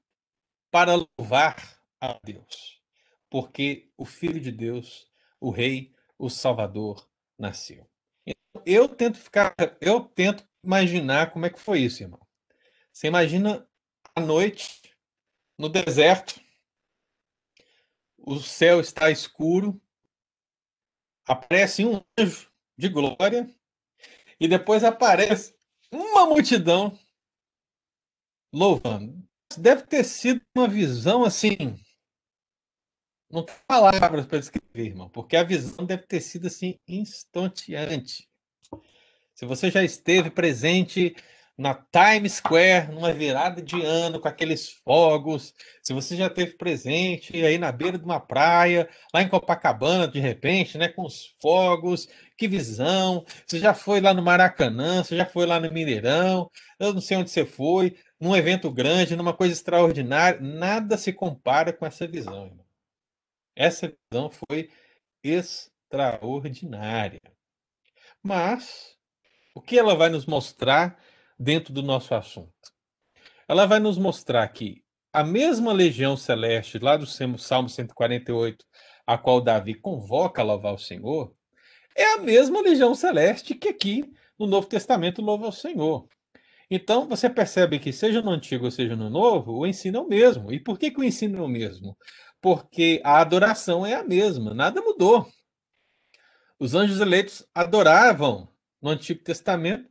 [0.70, 1.56] para louvar
[2.00, 2.82] a Deus,
[3.30, 5.08] porque o Filho de Deus,
[5.40, 7.08] o Rei, o Salvador,
[7.38, 7.90] nasceu.
[8.26, 12.20] Então, eu tento ficar, eu tento imaginar como é que foi isso, irmão.
[12.92, 13.68] Você imagina
[14.16, 14.81] a noite
[15.62, 16.42] no deserto,
[18.18, 19.80] o céu está escuro,
[21.24, 23.48] aparece um anjo de glória
[24.40, 25.56] e depois aparece
[25.92, 26.98] uma multidão
[28.52, 29.24] louvando.
[29.56, 31.56] Deve ter sido uma visão assim.
[33.30, 38.28] Não tem palavras para descrever, irmão, porque a visão deve ter sido assim instanteante.
[39.36, 41.16] Se você já esteve presente
[41.62, 45.54] na Times Square, numa virada de ano, com aqueles fogos.
[45.84, 50.20] Se você já teve presente aí na beira de uma praia, lá em Copacabana, de
[50.20, 53.24] repente, né, com os fogos, que visão.
[53.46, 56.50] Você já foi lá no Maracanã, você já foi lá no Mineirão,
[56.80, 61.72] eu não sei onde você foi, num evento grande, numa coisa extraordinária, nada se compara
[61.72, 62.66] com essa visão, irmão.
[63.56, 64.72] Essa visão foi
[65.24, 67.22] extraordinária.
[68.24, 68.98] Mas
[69.54, 70.98] o que ela vai nos mostrar
[71.42, 72.52] dentro do nosso assunto.
[73.48, 78.64] Ela vai nos mostrar que a mesma legião celeste, lá do Salmo 148,
[79.06, 81.34] a qual Davi convoca a louvar o Senhor,
[81.96, 84.06] é a mesma legião celeste que aqui
[84.38, 86.08] no Novo Testamento louva o Senhor.
[86.70, 90.08] Então, você percebe que, seja no Antigo ou seja no Novo, o ensino é o
[90.08, 90.54] mesmo.
[90.54, 91.98] E por que, que o ensino é o mesmo?
[92.40, 95.28] Porque a adoração é a mesma, nada mudou.
[96.58, 98.48] Os anjos eleitos adoravam
[98.82, 99.91] no Antigo Testamento,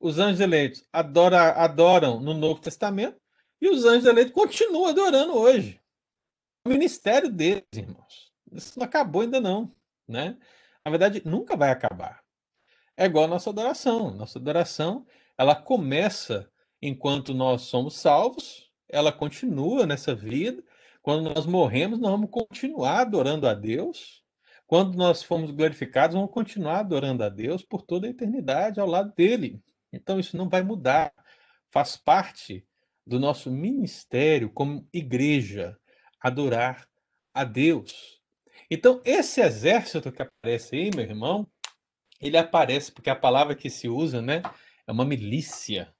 [0.00, 3.20] os anjos eleitos adora, adoram no Novo Testamento,
[3.60, 5.80] e os anjos eleitos continuam adorando hoje.
[6.64, 8.32] O ministério deles, irmãos.
[8.52, 9.74] Isso não acabou ainda não,
[10.06, 10.36] né?
[10.84, 12.22] Na verdade, nunca vai acabar.
[12.96, 14.10] É igual a nossa adoração.
[14.10, 20.62] Nossa adoração, ela começa enquanto nós somos salvos, ela continua nessa vida.
[21.02, 24.22] Quando nós morremos, nós vamos continuar adorando a Deus.
[24.66, 29.12] Quando nós formos glorificados, vamos continuar adorando a Deus por toda a eternidade ao lado
[29.14, 29.62] dele.
[29.92, 31.12] Então isso não vai mudar.
[31.70, 32.66] Faz parte
[33.06, 35.76] do nosso ministério como igreja
[36.20, 36.86] adorar
[37.32, 38.20] a Deus.
[38.70, 41.46] Então, esse exército que aparece aí, meu irmão,
[42.20, 44.42] ele aparece porque a palavra que se usa, né,
[44.86, 45.92] é uma milícia.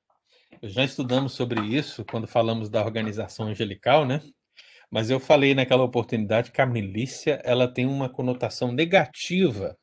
[0.62, 4.20] Já estudamos sobre isso quando falamos da organização angelical, né?
[4.90, 9.78] Mas eu falei naquela oportunidade que a milícia ela tem uma conotação negativa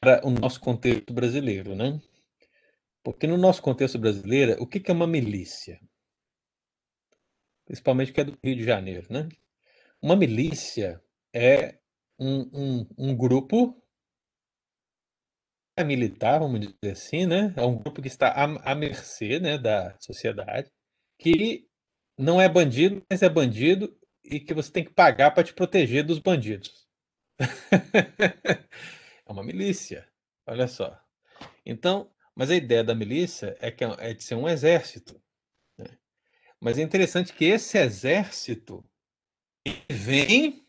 [0.00, 2.00] para o nosso contexto brasileiro, né?
[3.02, 5.80] Porque no nosso contexto brasileiro, o que é uma milícia?
[7.64, 9.28] principalmente que é do Rio de Janeiro, né?
[10.00, 11.78] Uma milícia é
[12.18, 13.82] um, um, um grupo
[15.84, 17.52] militar, vamos dizer assim, né?
[17.56, 20.70] É um grupo que está à, à mercê né, da sociedade,
[21.18, 21.66] que
[22.16, 26.04] não é bandido, mas é bandido e que você tem que pagar para te proteger
[26.04, 26.86] dos bandidos.
[29.26, 30.06] é uma milícia,
[30.46, 31.00] olha só.
[31.64, 35.22] Então, mas a ideia da milícia é que é, é de ser um exército.
[36.60, 38.88] Mas é interessante que esse exército
[39.90, 40.64] vem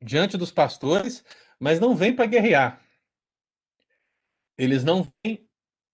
[0.00, 1.24] diante dos pastores,
[1.58, 2.80] mas não vem para guerrear.
[4.56, 5.48] Eles não vêm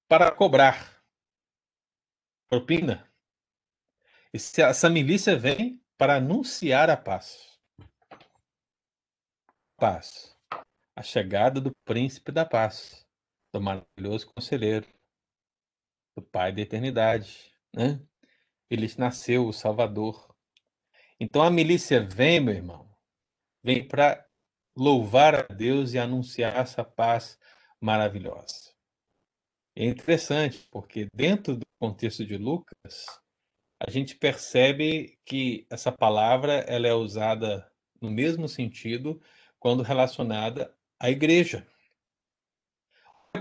[0.07, 1.03] para cobrar
[2.49, 3.11] propina.
[4.33, 7.59] Essa milícia vem para anunciar a paz.
[9.77, 10.37] Paz.
[10.95, 13.08] A chegada do príncipe da paz,
[13.59, 14.87] do maravilhoso conselheiro,
[16.17, 18.01] do Pai da eternidade, né?
[18.71, 20.35] Ele nasceu, o Salvador.
[21.19, 22.89] Então a milícia vem, meu irmão,
[23.63, 24.25] vem para
[24.77, 27.39] louvar a Deus e anunciar essa paz
[27.81, 28.73] maravilhosa.
[29.75, 33.07] É interessante, porque dentro do contexto de Lucas,
[33.81, 37.69] a gente percebe que essa palavra ela é usada
[38.01, 39.21] no mesmo sentido
[39.59, 41.67] quando relacionada à igreja.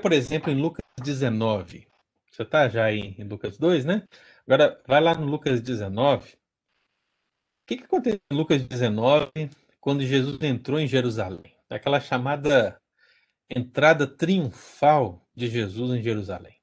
[0.02, 1.88] Por exemplo, em Lucas 19.
[2.32, 4.08] Você está já em, em Lucas 2, né?
[4.46, 6.34] Agora, vai lá no Lucas 19.
[6.34, 6.38] O
[7.66, 11.56] que, que aconteceu em Lucas 19 quando Jesus entrou em Jerusalém?
[11.70, 12.80] Aquela chamada
[13.50, 16.56] entrada triunfal de Jesus em Jerusalém.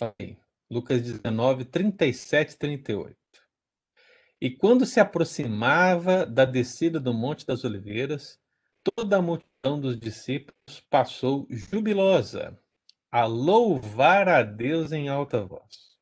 [0.00, 0.38] Aí,
[0.70, 3.16] Lucas 19, 37 e 38.
[4.40, 8.40] E quando se aproximava da descida do Monte das Oliveiras,
[8.82, 12.58] toda a multidão dos discípulos passou jubilosa
[13.10, 15.96] a louvar a Deus em alta voz,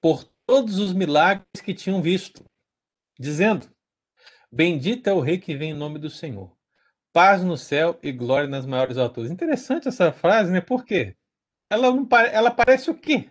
[0.00, 2.44] por todos os milagres que tinham visto,
[3.18, 3.70] dizendo:
[4.50, 6.56] Bendito é o Rei que vem em nome do Senhor.
[7.12, 9.30] Paz no céu e glória nas maiores alturas.
[9.30, 10.60] Interessante essa frase, né?
[10.60, 11.16] Por quê?
[11.70, 13.30] Ela, não, ela parece o quê?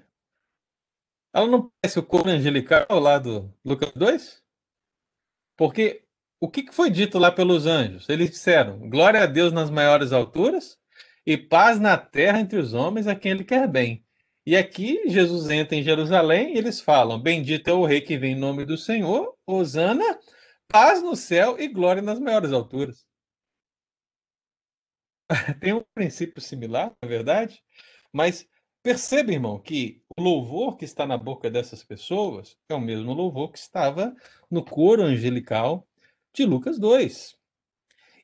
[1.33, 4.43] Ela não parece o coro angelical lá do Lucas 2?
[5.57, 6.02] Porque
[6.43, 8.09] o que foi dito lá pelos anjos?
[8.09, 10.77] Eles disseram: Glória a Deus nas maiores alturas
[11.25, 14.05] e paz na terra entre os homens a quem ele quer bem.
[14.45, 18.33] E aqui Jesus entra em Jerusalém e eles falam: Bendito é o rei que vem
[18.33, 20.19] em nome do Senhor, Hosana,
[20.67, 23.05] paz no céu e glória nas maiores alturas.
[25.61, 27.63] Tem um princípio similar, na é verdade,
[28.11, 28.45] mas
[28.83, 33.49] perceba, irmão, que o louvor que está na boca dessas pessoas é o mesmo louvor
[33.49, 34.13] que estava
[34.51, 35.87] no coro angelical
[36.33, 37.35] de Lucas 2.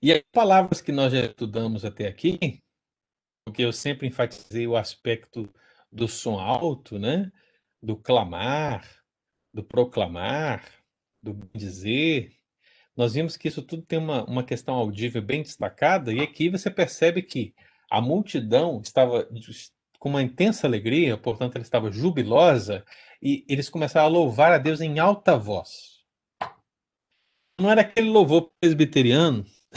[0.01, 2.62] E as palavras que nós já estudamos até aqui,
[3.45, 5.51] porque eu sempre enfatizei o aspecto
[5.91, 7.32] do som alto, né?
[7.82, 8.86] do clamar,
[9.53, 10.64] do proclamar,
[11.22, 12.34] do dizer.
[12.95, 16.70] Nós vimos que isso tudo tem uma, uma questão audível bem destacada, e aqui você
[16.70, 17.53] percebe que
[17.89, 19.28] a multidão estava
[19.97, 22.86] com uma intensa alegria, portanto, ela estava jubilosa,
[23.22, 25.99] e eles começaram a louvar a Deus em alta voz.
[27.60, 29.45] Não era aquele louvor presbiteriano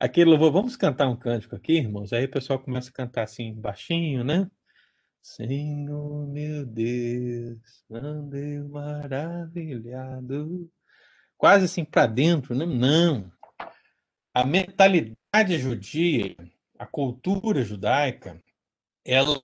[0.00, 2.12] aquele louvor, vamos cantar um cântico aqui, irmãos?
[2.12, 4.50] Aí o pessoal começa a cantar assim, baixinho, né?
[5.22, 10.70] Senhor meu Deus, andei maravilhado.
[11.36, 12.64] Quase assim para dentro, né?
[12.66, 13.30] Não.
[14.34, 16.36] a mentalidade judia,
[16.78, 18.42] a cultura judaica,
[19.04, 19.40] ela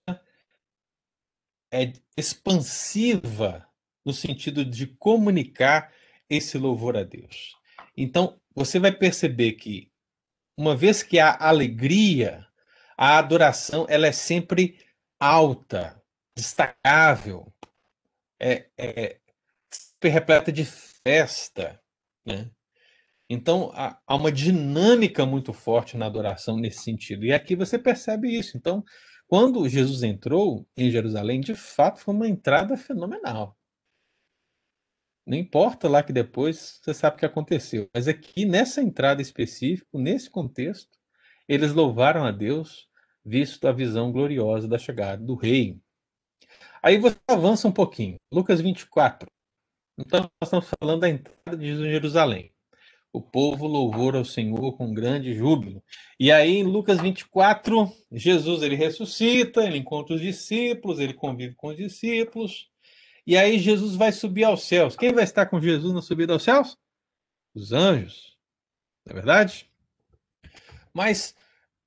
[1.72, 3.67] é expansiva
[4.04, 5.92] no sentido de comunicar
[6.28, 7.56] esse louvor a Deus.
[7.96, 9.90] Então, você vai perceber que
[10.56, 12.46] uma vez que há alegria,
[12.96, 14.78] a adoração ela é sempre
[15.18, 16.02] alta,
[16.34, 17.52] destacável,
[18.40, 19.18] é, é
[19.70, 21.80] sempre repleta de festa,
[22.24, 22.50] né?
[23.30, 27.26] Então, há, há uma dinâmica muito forte na adoração nesse sentido.
[27.26, 28.56] E aqui você percebe isso.
[28.56, 28.82] Então,
[29.26, 33.57] quando Jesus entrou em Jerusalém, de fato foi uma entrada fenomenal.
[35.28, 37.88] Não importa lá que depois você sabe o que aconteceu.
[37.94, 40.98] Mas aqui, nessa entrada específica, nesse contexto,
[41.46, 42.88] eles louvaram a Deus,
[43.22, 45.78] visto a visão gloriosa da chegada do rei.
[46.82, 48.16] Aí você avança um pouquinho.
[48.32, 49.28] Lucas 24.
[49.98, 52.52] Então, nós estamos falando da entrada de Jesus em Jerusalém
[53.12, 55.82] o povo louvor ao Senhor com grande júbilo.
[56.20, 61.68] E aí em Lucas 24, Jesus ele ressuscita, ele encontra os discípulos, ele convive com
[61.68, 62.68] os discípulos.
[63.28, 64.96] E aí Jesus vai subir aos céus.
[64.96, 66.78] Quem vai estar com Jesus na subida aos céus?
[67.54, 68.38] Os anjos.
[69.04, 69.70] Não é verdade?
[70.94, 71.34] Mas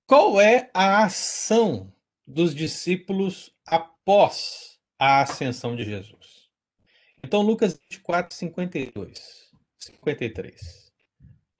[0.05, 1.91] qual é a ação
[2.27, 6.47] dos discípulos após a ascensão de Jesus?
[7.23, 10.93] Então Lucas 24, 52, 53.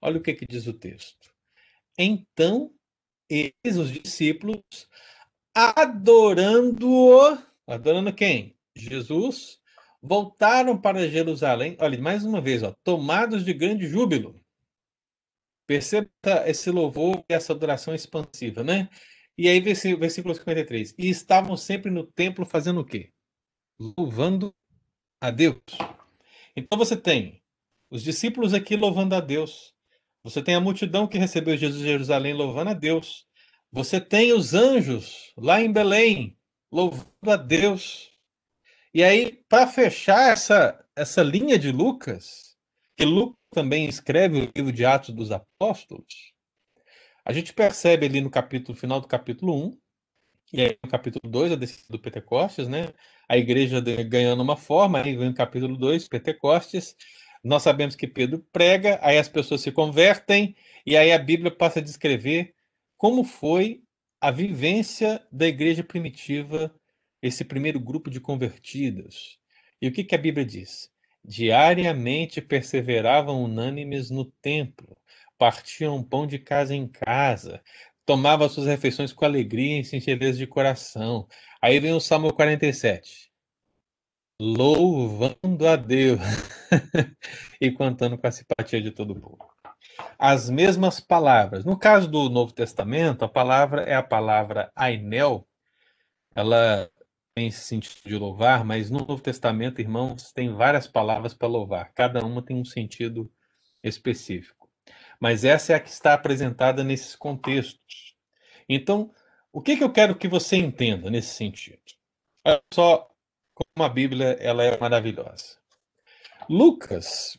[0.00, 1.34] Olha o que, que diz o texto.
[1.98, 2.72] Então,
[3.28, 4.62] eles, os discípulos,
[5.52, 8.56] adorando-o, adorando quem?
[8.76, 9.60] Jesus,
[10.02, 11.76] voltaram para Jerusalém.
[11.80, 14.38] Olha, mais uma vez, ó, tomados de grande júbilo.
[15.66, 16.10] Perceba
[16.46, 18.88] esse louvor e essa adoração expansiva, né?
[19.38, 20.94] E aí, versículo 53.
[20.98, 23.10] E estavam sempre no templo fazendo o quê?
[23.78, 24.54] Louvando
[25.20, 25.62] a Deus.
[26.54, 27.42] Então você tem
[27.90, 29.72] os discípulos aqui louvando a Deus.
[30.24, 33.26] Você tem a multidão que recebeu Jesus em Jerusalém louvando a Deus.
[33.70, 36.36] Você tem os anjos lá em Belém
[36.70, 38.11] louvando a Deus.
[38.94, 42.56] E aí, para fechar essa, essa linha de Lucas,
[42.94, 46.32] que Lucas também escreve o livro de Atos dos Apóstolos,
[47.24, 49.78] a gente percebe ali no capítulo final do capítulo 1,
[50.52, 52.92] e aí no capítulo 2, a descida do Pentecostes, né?
[53.26, 56.94] A igreja ganhando uma forma, aí vem o capítulo 2, Pentecostes,
[57.42, 61.78] nós sabemos que Pedro prega, aí as pessoas se convertem, e aí a Bíblia passa
[61.78, 62.54] a descrever
[62.98, 63.82] como foi
[64.20, 66.72] a vivência da igreja primitiva,
[67.22, 69.38] esse primeiro grupo de convertidos.
[69.80, 70.90] E o que, que a Bíblia diz?
[71.24, 74.96] Diariamente perseveravam unânimes no templo,
[75.38, 77.62] partiam pão de casa em casa,
[78.04, 81.28] tomavam suas refeições com alegria e sincereza de coração.
[81.60, 83.32] Aí vem o Salmo 47
[84.44, 86.18] louvando a Deus
[87.60, 89.48] e contando com a simpatia de todo o povo.
[90.18, 91.64] As mesmas palavras.
[91.64, 95.46] No caso do Novo Testamento, a palavra é a palavra ainel.
[96.34, 96.90] Ela
[97.34, 101.92] tem esse sentido de louvar, mas no Novo Testamento, irmãos, tem várias palavras para louvar.
[101.94, 103.30] Cada uma tem um sentido
[103.82, 104.68] específico.
[105.18, 108.16] Mas essa é a que está apresentada nesses contextos.
[108.68, 109.12] Então,
[109.52, 111.80] o que, que eu quero que você entenda nesse sentido?
[112.44, 113.08] Olha só
[113.54, 115.56] como a Bíblia ela é maravilhosa.
[116.48, 117.38] Lucas,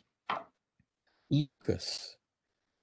[1.29, 2.17] Lucas,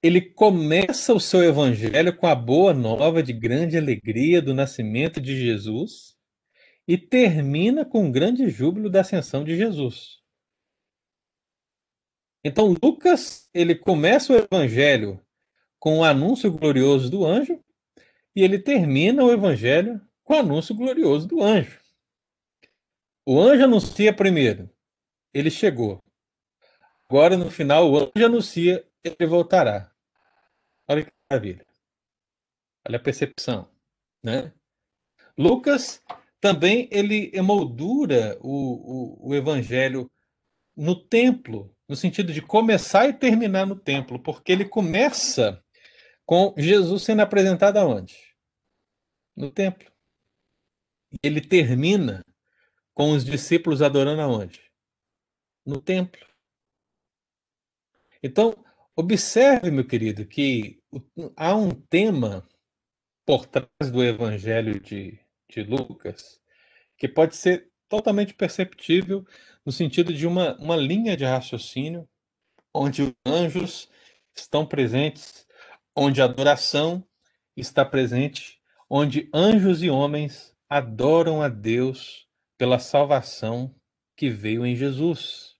[0.03, 5.35] ele começa o seu evangelho com a boa nova de grande alegria do nascimento de
[5.35, 6.15] Jesus
[6.87, 10.21] e termina com um grande júbilo da ascensão de Jesus.
[12.43, 15.23] Então Lucas, ele começa o evangelho
[15.79, 17.63] com o anúncio glorioso do anjo
[18.35, 21.79] e ele termina o evangelho com o anúncio glorioso do anjo.
[23.25, 24.69] O anjo anuncia primeiro,
[25.33, 26.01] ele chegou.
[27.07, 29.91] Agora, no final, o anjo anuncia, ele voltará.
[30.87, 31.65] Olha que maravilha.
[32.87, 33.69] Olha a percepção.
[34.23, 34.53] Né?
[35.37, 36.01] Lucas
[36.41, 40.11] também ele emoldura o, o, o evangelho
[40.75, 45.63] no templo, no sentido de começar e terminar no templo, porque ele começa
[46.25, 48.17] com Jesus sendo apresentado aonde?
[49.35, 49.91] No templo.
[51.21, 52.25] Ele termina
[52.93, 54.71] com os discípulos adorando aonde?
[55.63, 56.25] No templo.
[58.23, 58.55] Então,
[58.95, 60.81] observe, meu querido, que
[61.35, 62.47] há um tema
[63.25, 65.19] por trás do evangelho de,
[65.51, 66.41] de Lucas
[67.01, 69.25] que pode ser totalmente perceptível
[69.65, 72.07] no sentido de uma, uma linha de raciocínio
[72.71, 73.89] onde os anjos
[74.35, 75.47] estão presentes,
[75.95, 77.03] onde a adoração
[77.57, 83.75] está presente, onde anjos e homens adoram a Deus pela salvação
[84.15, 85.57] que veio em Jesus.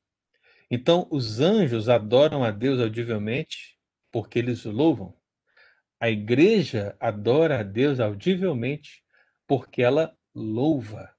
[0.70, 3.80] Então, os anjos adoram a Deus audivelmente
[4.12, 5.18] porque eles louvam.
[6.00, 9.01] A igreja adora a Deus audivelmente
[9.52, 11.14] porque ela louva.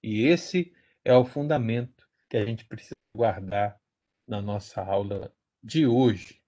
[0.00, 0.72] E esse
[1.04, 3.80] é o fundamento que a gente precisa guardar
[4.28, 6.40] na nossa aula de hoje.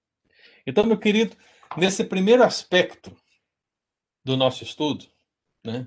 [0.64, 1.36] Então, meu querido,
[1.76, 3.12] nesse primeiro aspecto
[4.24, 5.04] do nosso estudo,
[5.64, 5.84] né?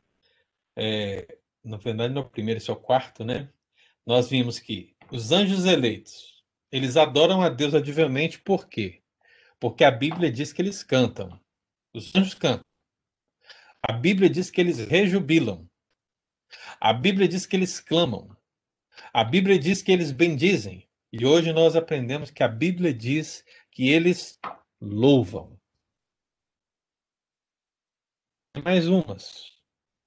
[0.75, 3.49] É, na verdade, não é o primeiro, esse é o quarto, né?
[4.05, 9.01] Nós vimos que os anjos eleitos, eles adoram a Deus adivelmente, por quê?
[9.57, 11.39] Porque a Bíblia diz que eles cantam.
[11.93, 12.68] Os anjos cantam.
[13.89, 15.67] A Bíblia diz que eles rejubilam.
[16.79, 18.37] A Bíblia diz que eles clamam.
[19.11, 20.87] A Bíblia diz que eles bendizem.
[21.11, 24.39] E hoje nós aprendemos que a Bíblia diz que eles
[24.79, 25.59] louvam.
[28.63, 29.45] Mais umas.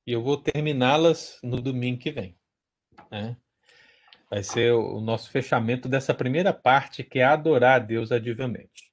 [0.06, 2.38] E eu vou terminá-las no domingo que vem.
[3.10, 3.36] Né?
[4.30, 8.92] Vai ser o nosso fechamento dessa primeira parte, que é adorar a Deus adivelmente.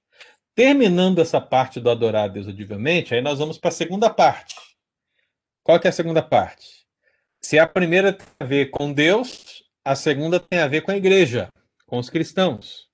[0.55, 4.68] Terminando essa parte do adorar a Deus adivelmente, aí nós vamos para a segunda parte.
[5.69, 6.87] Qual que é a segunda parte?
[7.39, 10.97] Se a primeira tem a ver com Deus, a segunda tem a ver com a
[10.97, 11.47] igreja,
[11.85, 12.89] com os cristãos.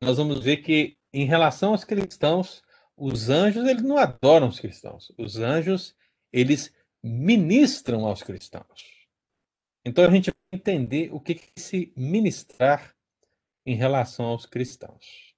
[0.00, 2.62] Nós vamos ver que, em relação aos cristãos,
[2.96, 5.12] os anjos eles não adoram os cristãos.
[5.18, 5.96] Os anjos
[6.32, 8.84] eles ministram aos cristãos.
[9.84, 12.94] Então a gente vai entender o que é se ministrar
[13.66, 15.34] em relação aos cristãos.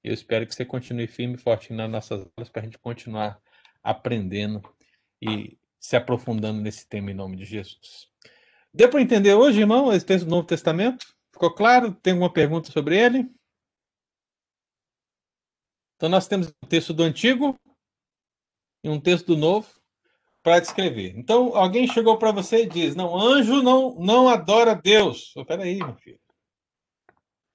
[0.00, 3.42] Eu espero que você continue firme e forte nas nossas aulas para a gente continuar
[3.82, 4.62] aprendendo
[5.20, 8.08] e se aprofundando nesse tema em nome de Jesus.
[8.72, 11.04] Deu para entender hoje, irmão, esse texto do Novo Testamento?
[11.30, 11.92] Ficou claro?
[11.92, 13.30] Tem alguma pergunta sobre ele?
[15.94, 17.54] Então nós temos um texto do Antigo
[18.82, 19.68] e um texto do Novo
[20.42, 21.12] para descrever.
[21.18, 25.34] Então, alguém chegou para você e diz: Não, anjo não, não adora Deus.
[25.36, 26.20] Oh, peraí, meu filho.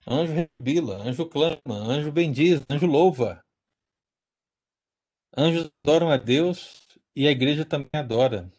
[0.05, 3.43] Anjo rebila, anjo clama, anjo bendiz, anjo louva.
[5.36, 6.89] Anjos adoram a Deus
[7.20, 8.49] e a igreja também adora.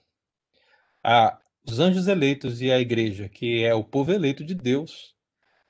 [1.02, 5.16] A, os anjos eleitos e a igreja, que é o povo eleito de Deus,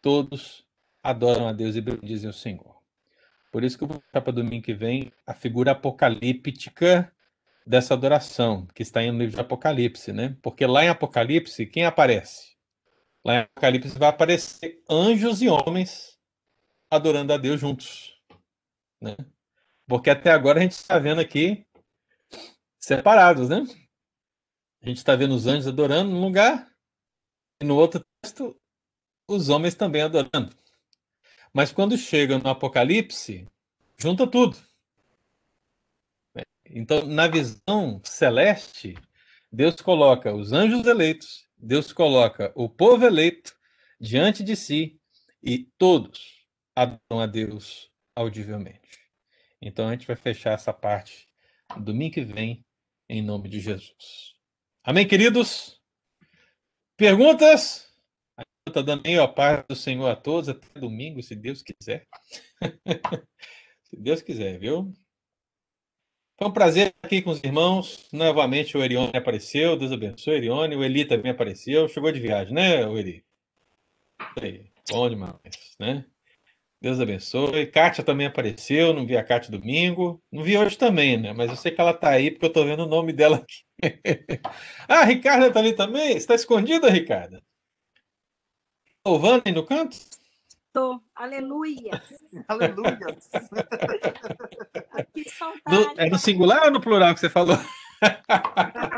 [0.03, 0.67] todos
[1.01, 2.83] adoram a Deus e bendizem o Senhor.
[3.53, 7.13] Por isso que eu vou para domingo que vem a figura apocalíptica
[7.65, 10.37] dessa adoração, que está no livro de Apocalipse, né?
[10.43, 12.57] Porque lá em Apocalipse, quem aparece?
[13.25, 16.19] Lá em Apocalipse vai aparecer anjos e homens
[16.91, 18.21] adorando a Deus juntos,
[19.01, 19.17] né?
[19.87, 21.65] Porque até agora a gente está vendo aqui
[22.81, 23.65] separados, né?
[24.83, 26.73] A gente está vendo os anjos adorando num lugar
[27.61, 28.59] e no outro texto
[29.29, 30.57] os homens também adorando.
[31.53, 33.47] Mas quando chega no Apocalipse,
[33.99, 34.57] junta tudo.
[36.65, 38.97] Então, na visão celeste,
[39.53, 43.55] Deus coloca os anjos eleitos, Deus coloca o povo eleito
[44.01, 45.01] diante de si
[45.43, 49.01] e todos adoram a Deus audivelmente.
[49.61, 51.29] Então, a gente vai fechar essa parte
[51.79, 52.65] domingo que vem,
[53.11, 54.35] em nome de Jesus.
[54.85, 55.81] Amém, queridos?
[56.97, 57.91] Perguntas?
[58.67, 62.07] Está dando aí a paz do Senhor a todos até domingo, se Deus quiser.
[63.83, 64.95] se Deus quiser, viu?
[66.39, 68.09] Foi um prazer aqui com os irmãos.
[68.13, 69.77] Novamente o Erione apareceu.
[69.77, 70.77] Deus abençoe, Erione.
[70.77, 71.89] O Eli também apareceu.
[71.89, 72.85] Chegou de viagem, né?
[74.41, 76.07] Aí, bom demais, né?
[76.81, 77.67] Deus abençoe.
[77.67, 78.95] Kátia também apareceu.
[78.95, 80.23] Não vi a Kátia domingo.
[80.33, 81.35] Não vi hoje também, né?
[81.35, 83.63] Mas eu sei que ela está aí porque eu estou vendo o nome dela aqui.
[84.89, 86.17] ah, a Ricarda está ali também?
[86.17, 87.43] Está escondida, Ricarda?
[89.07, 89.99] Louvando aí no canto?
[90.73, 91.01] Tô.
[91.15, 92.03] Aleluia.
[92.49, 92.99] Aleluia.
[95.13, 95.63] Que saudade.
[95.69, 97.59] No, é no singular ou no plural que você falou?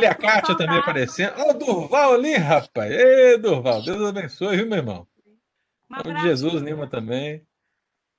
[0.00, 1.34] Olha a Kátia também aparecendo.
[1.36, 2.90] Olha o Durval ali, rapaz.
[2.90, 5.06] Ê, Durval, Deus abençoe, viu, meu irmão?
[5.90, 6.26] Um Em nome de abraço.
[6.26, 7.46] Jesus, Nilma também.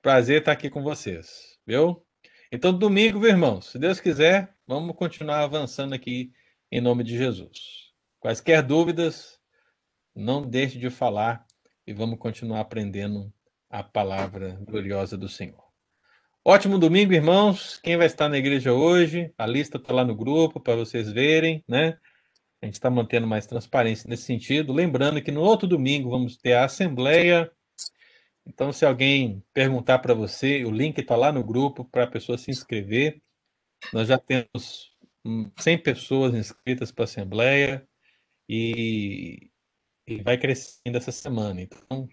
[0.00, 2.06] Prazer estar aqui com vocês, viu?
[2.52, 3.66] Então, domingo, viu, irmãos?
[3.72, 6.32] Se Deus quiser, vamos continuar avançando aqui
[6.70, 7.90] em nome de Jesus.
[8.20, 9.40] Quaisquer dúvidas,
[10.14, 11.44] não deixe de falar
[11.84, 13.32] e vamos continuar aprendendo
[13.68, 15.61] a palavra gloriosa do Senhor.
[16.44, 17.78] Ótimo domingo, irmãos.
[17.78, 19.32] Quem vai estar na igreja hoje?
[19.38, 21.96] A lista está lá no grupo para vocês verem, né?
[22.60, 24.72] A gente está mantendo mais transparência nesse sentido.
[24.72, 27.48] Lembrando que no outro domingo vamos ter a assembleia.
[28.44, 32.36] Então, se alguém perguntar para você, o link está lá no grupo para a pessoa
[32.36, 33.22] se inscrever.
[33.92, 34.90] Nós já temos
[35.24, 37.88] hum, 100 pessoas inscritas para a assembleia
[38.48, 39.48] e,
[40.08, 41.62] e vai crescendo essa semana.
[41.62, 42.08] Então,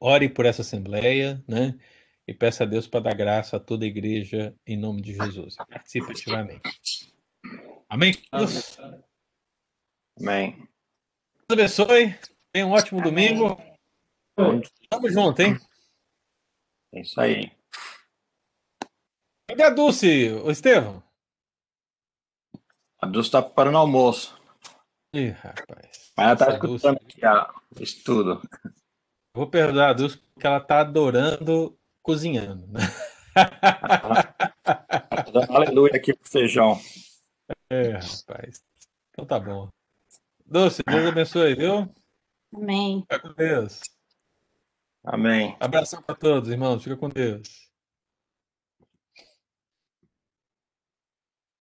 [0.00, 1.78] ore por essa assembleia, né?
[2.26, 5.56] E peça a Deus para dar graça a toda a igreja em nome de Jesus.
[5.56, 7.14] Participe ativamente.
[7.88, 8.14] Amém?
[8.32, 8.78] Deus
[10.18, 10.68] Amém.
[11.50, 12.18] abençoe.
[12.50, 13.60] Tenha um ótimo domingo.
[14.88, 15.58] Tamo junto, hein?
[16.92, 17.52] É isso aí.
[19.48, 21.02] Cadê a Dulce, ô Estevam?
[23.00, 24.40] A Dulce está preparando almoço.
[25.12, 26.12] Ih, rapaz.
[26.16, 27.20] Mas ela está Essa escutando aqui
[27.78, 28.42] o estudo.
[29.36, 32.66] Vou perdoar a Dulce porque ela tá adorando cozinhando.
[32.68, 32.80] né?
[35.48, 36.78] Aleluia aqui pro feijão.
[37.70, 38.62] É, rapaz.
[39.10, 39.68] Então tá bom.
[40.46, 41.90] Dulce, Deus abençoe, viu?
[42.54, 43.00] Amém.
[43.00, 43.80] Fica com Deus.
[45.02, 45.56] Amém.
[45.58, 46.82] Abração para todos, irmãos.
[46.82, 47.63] Fica com Deus.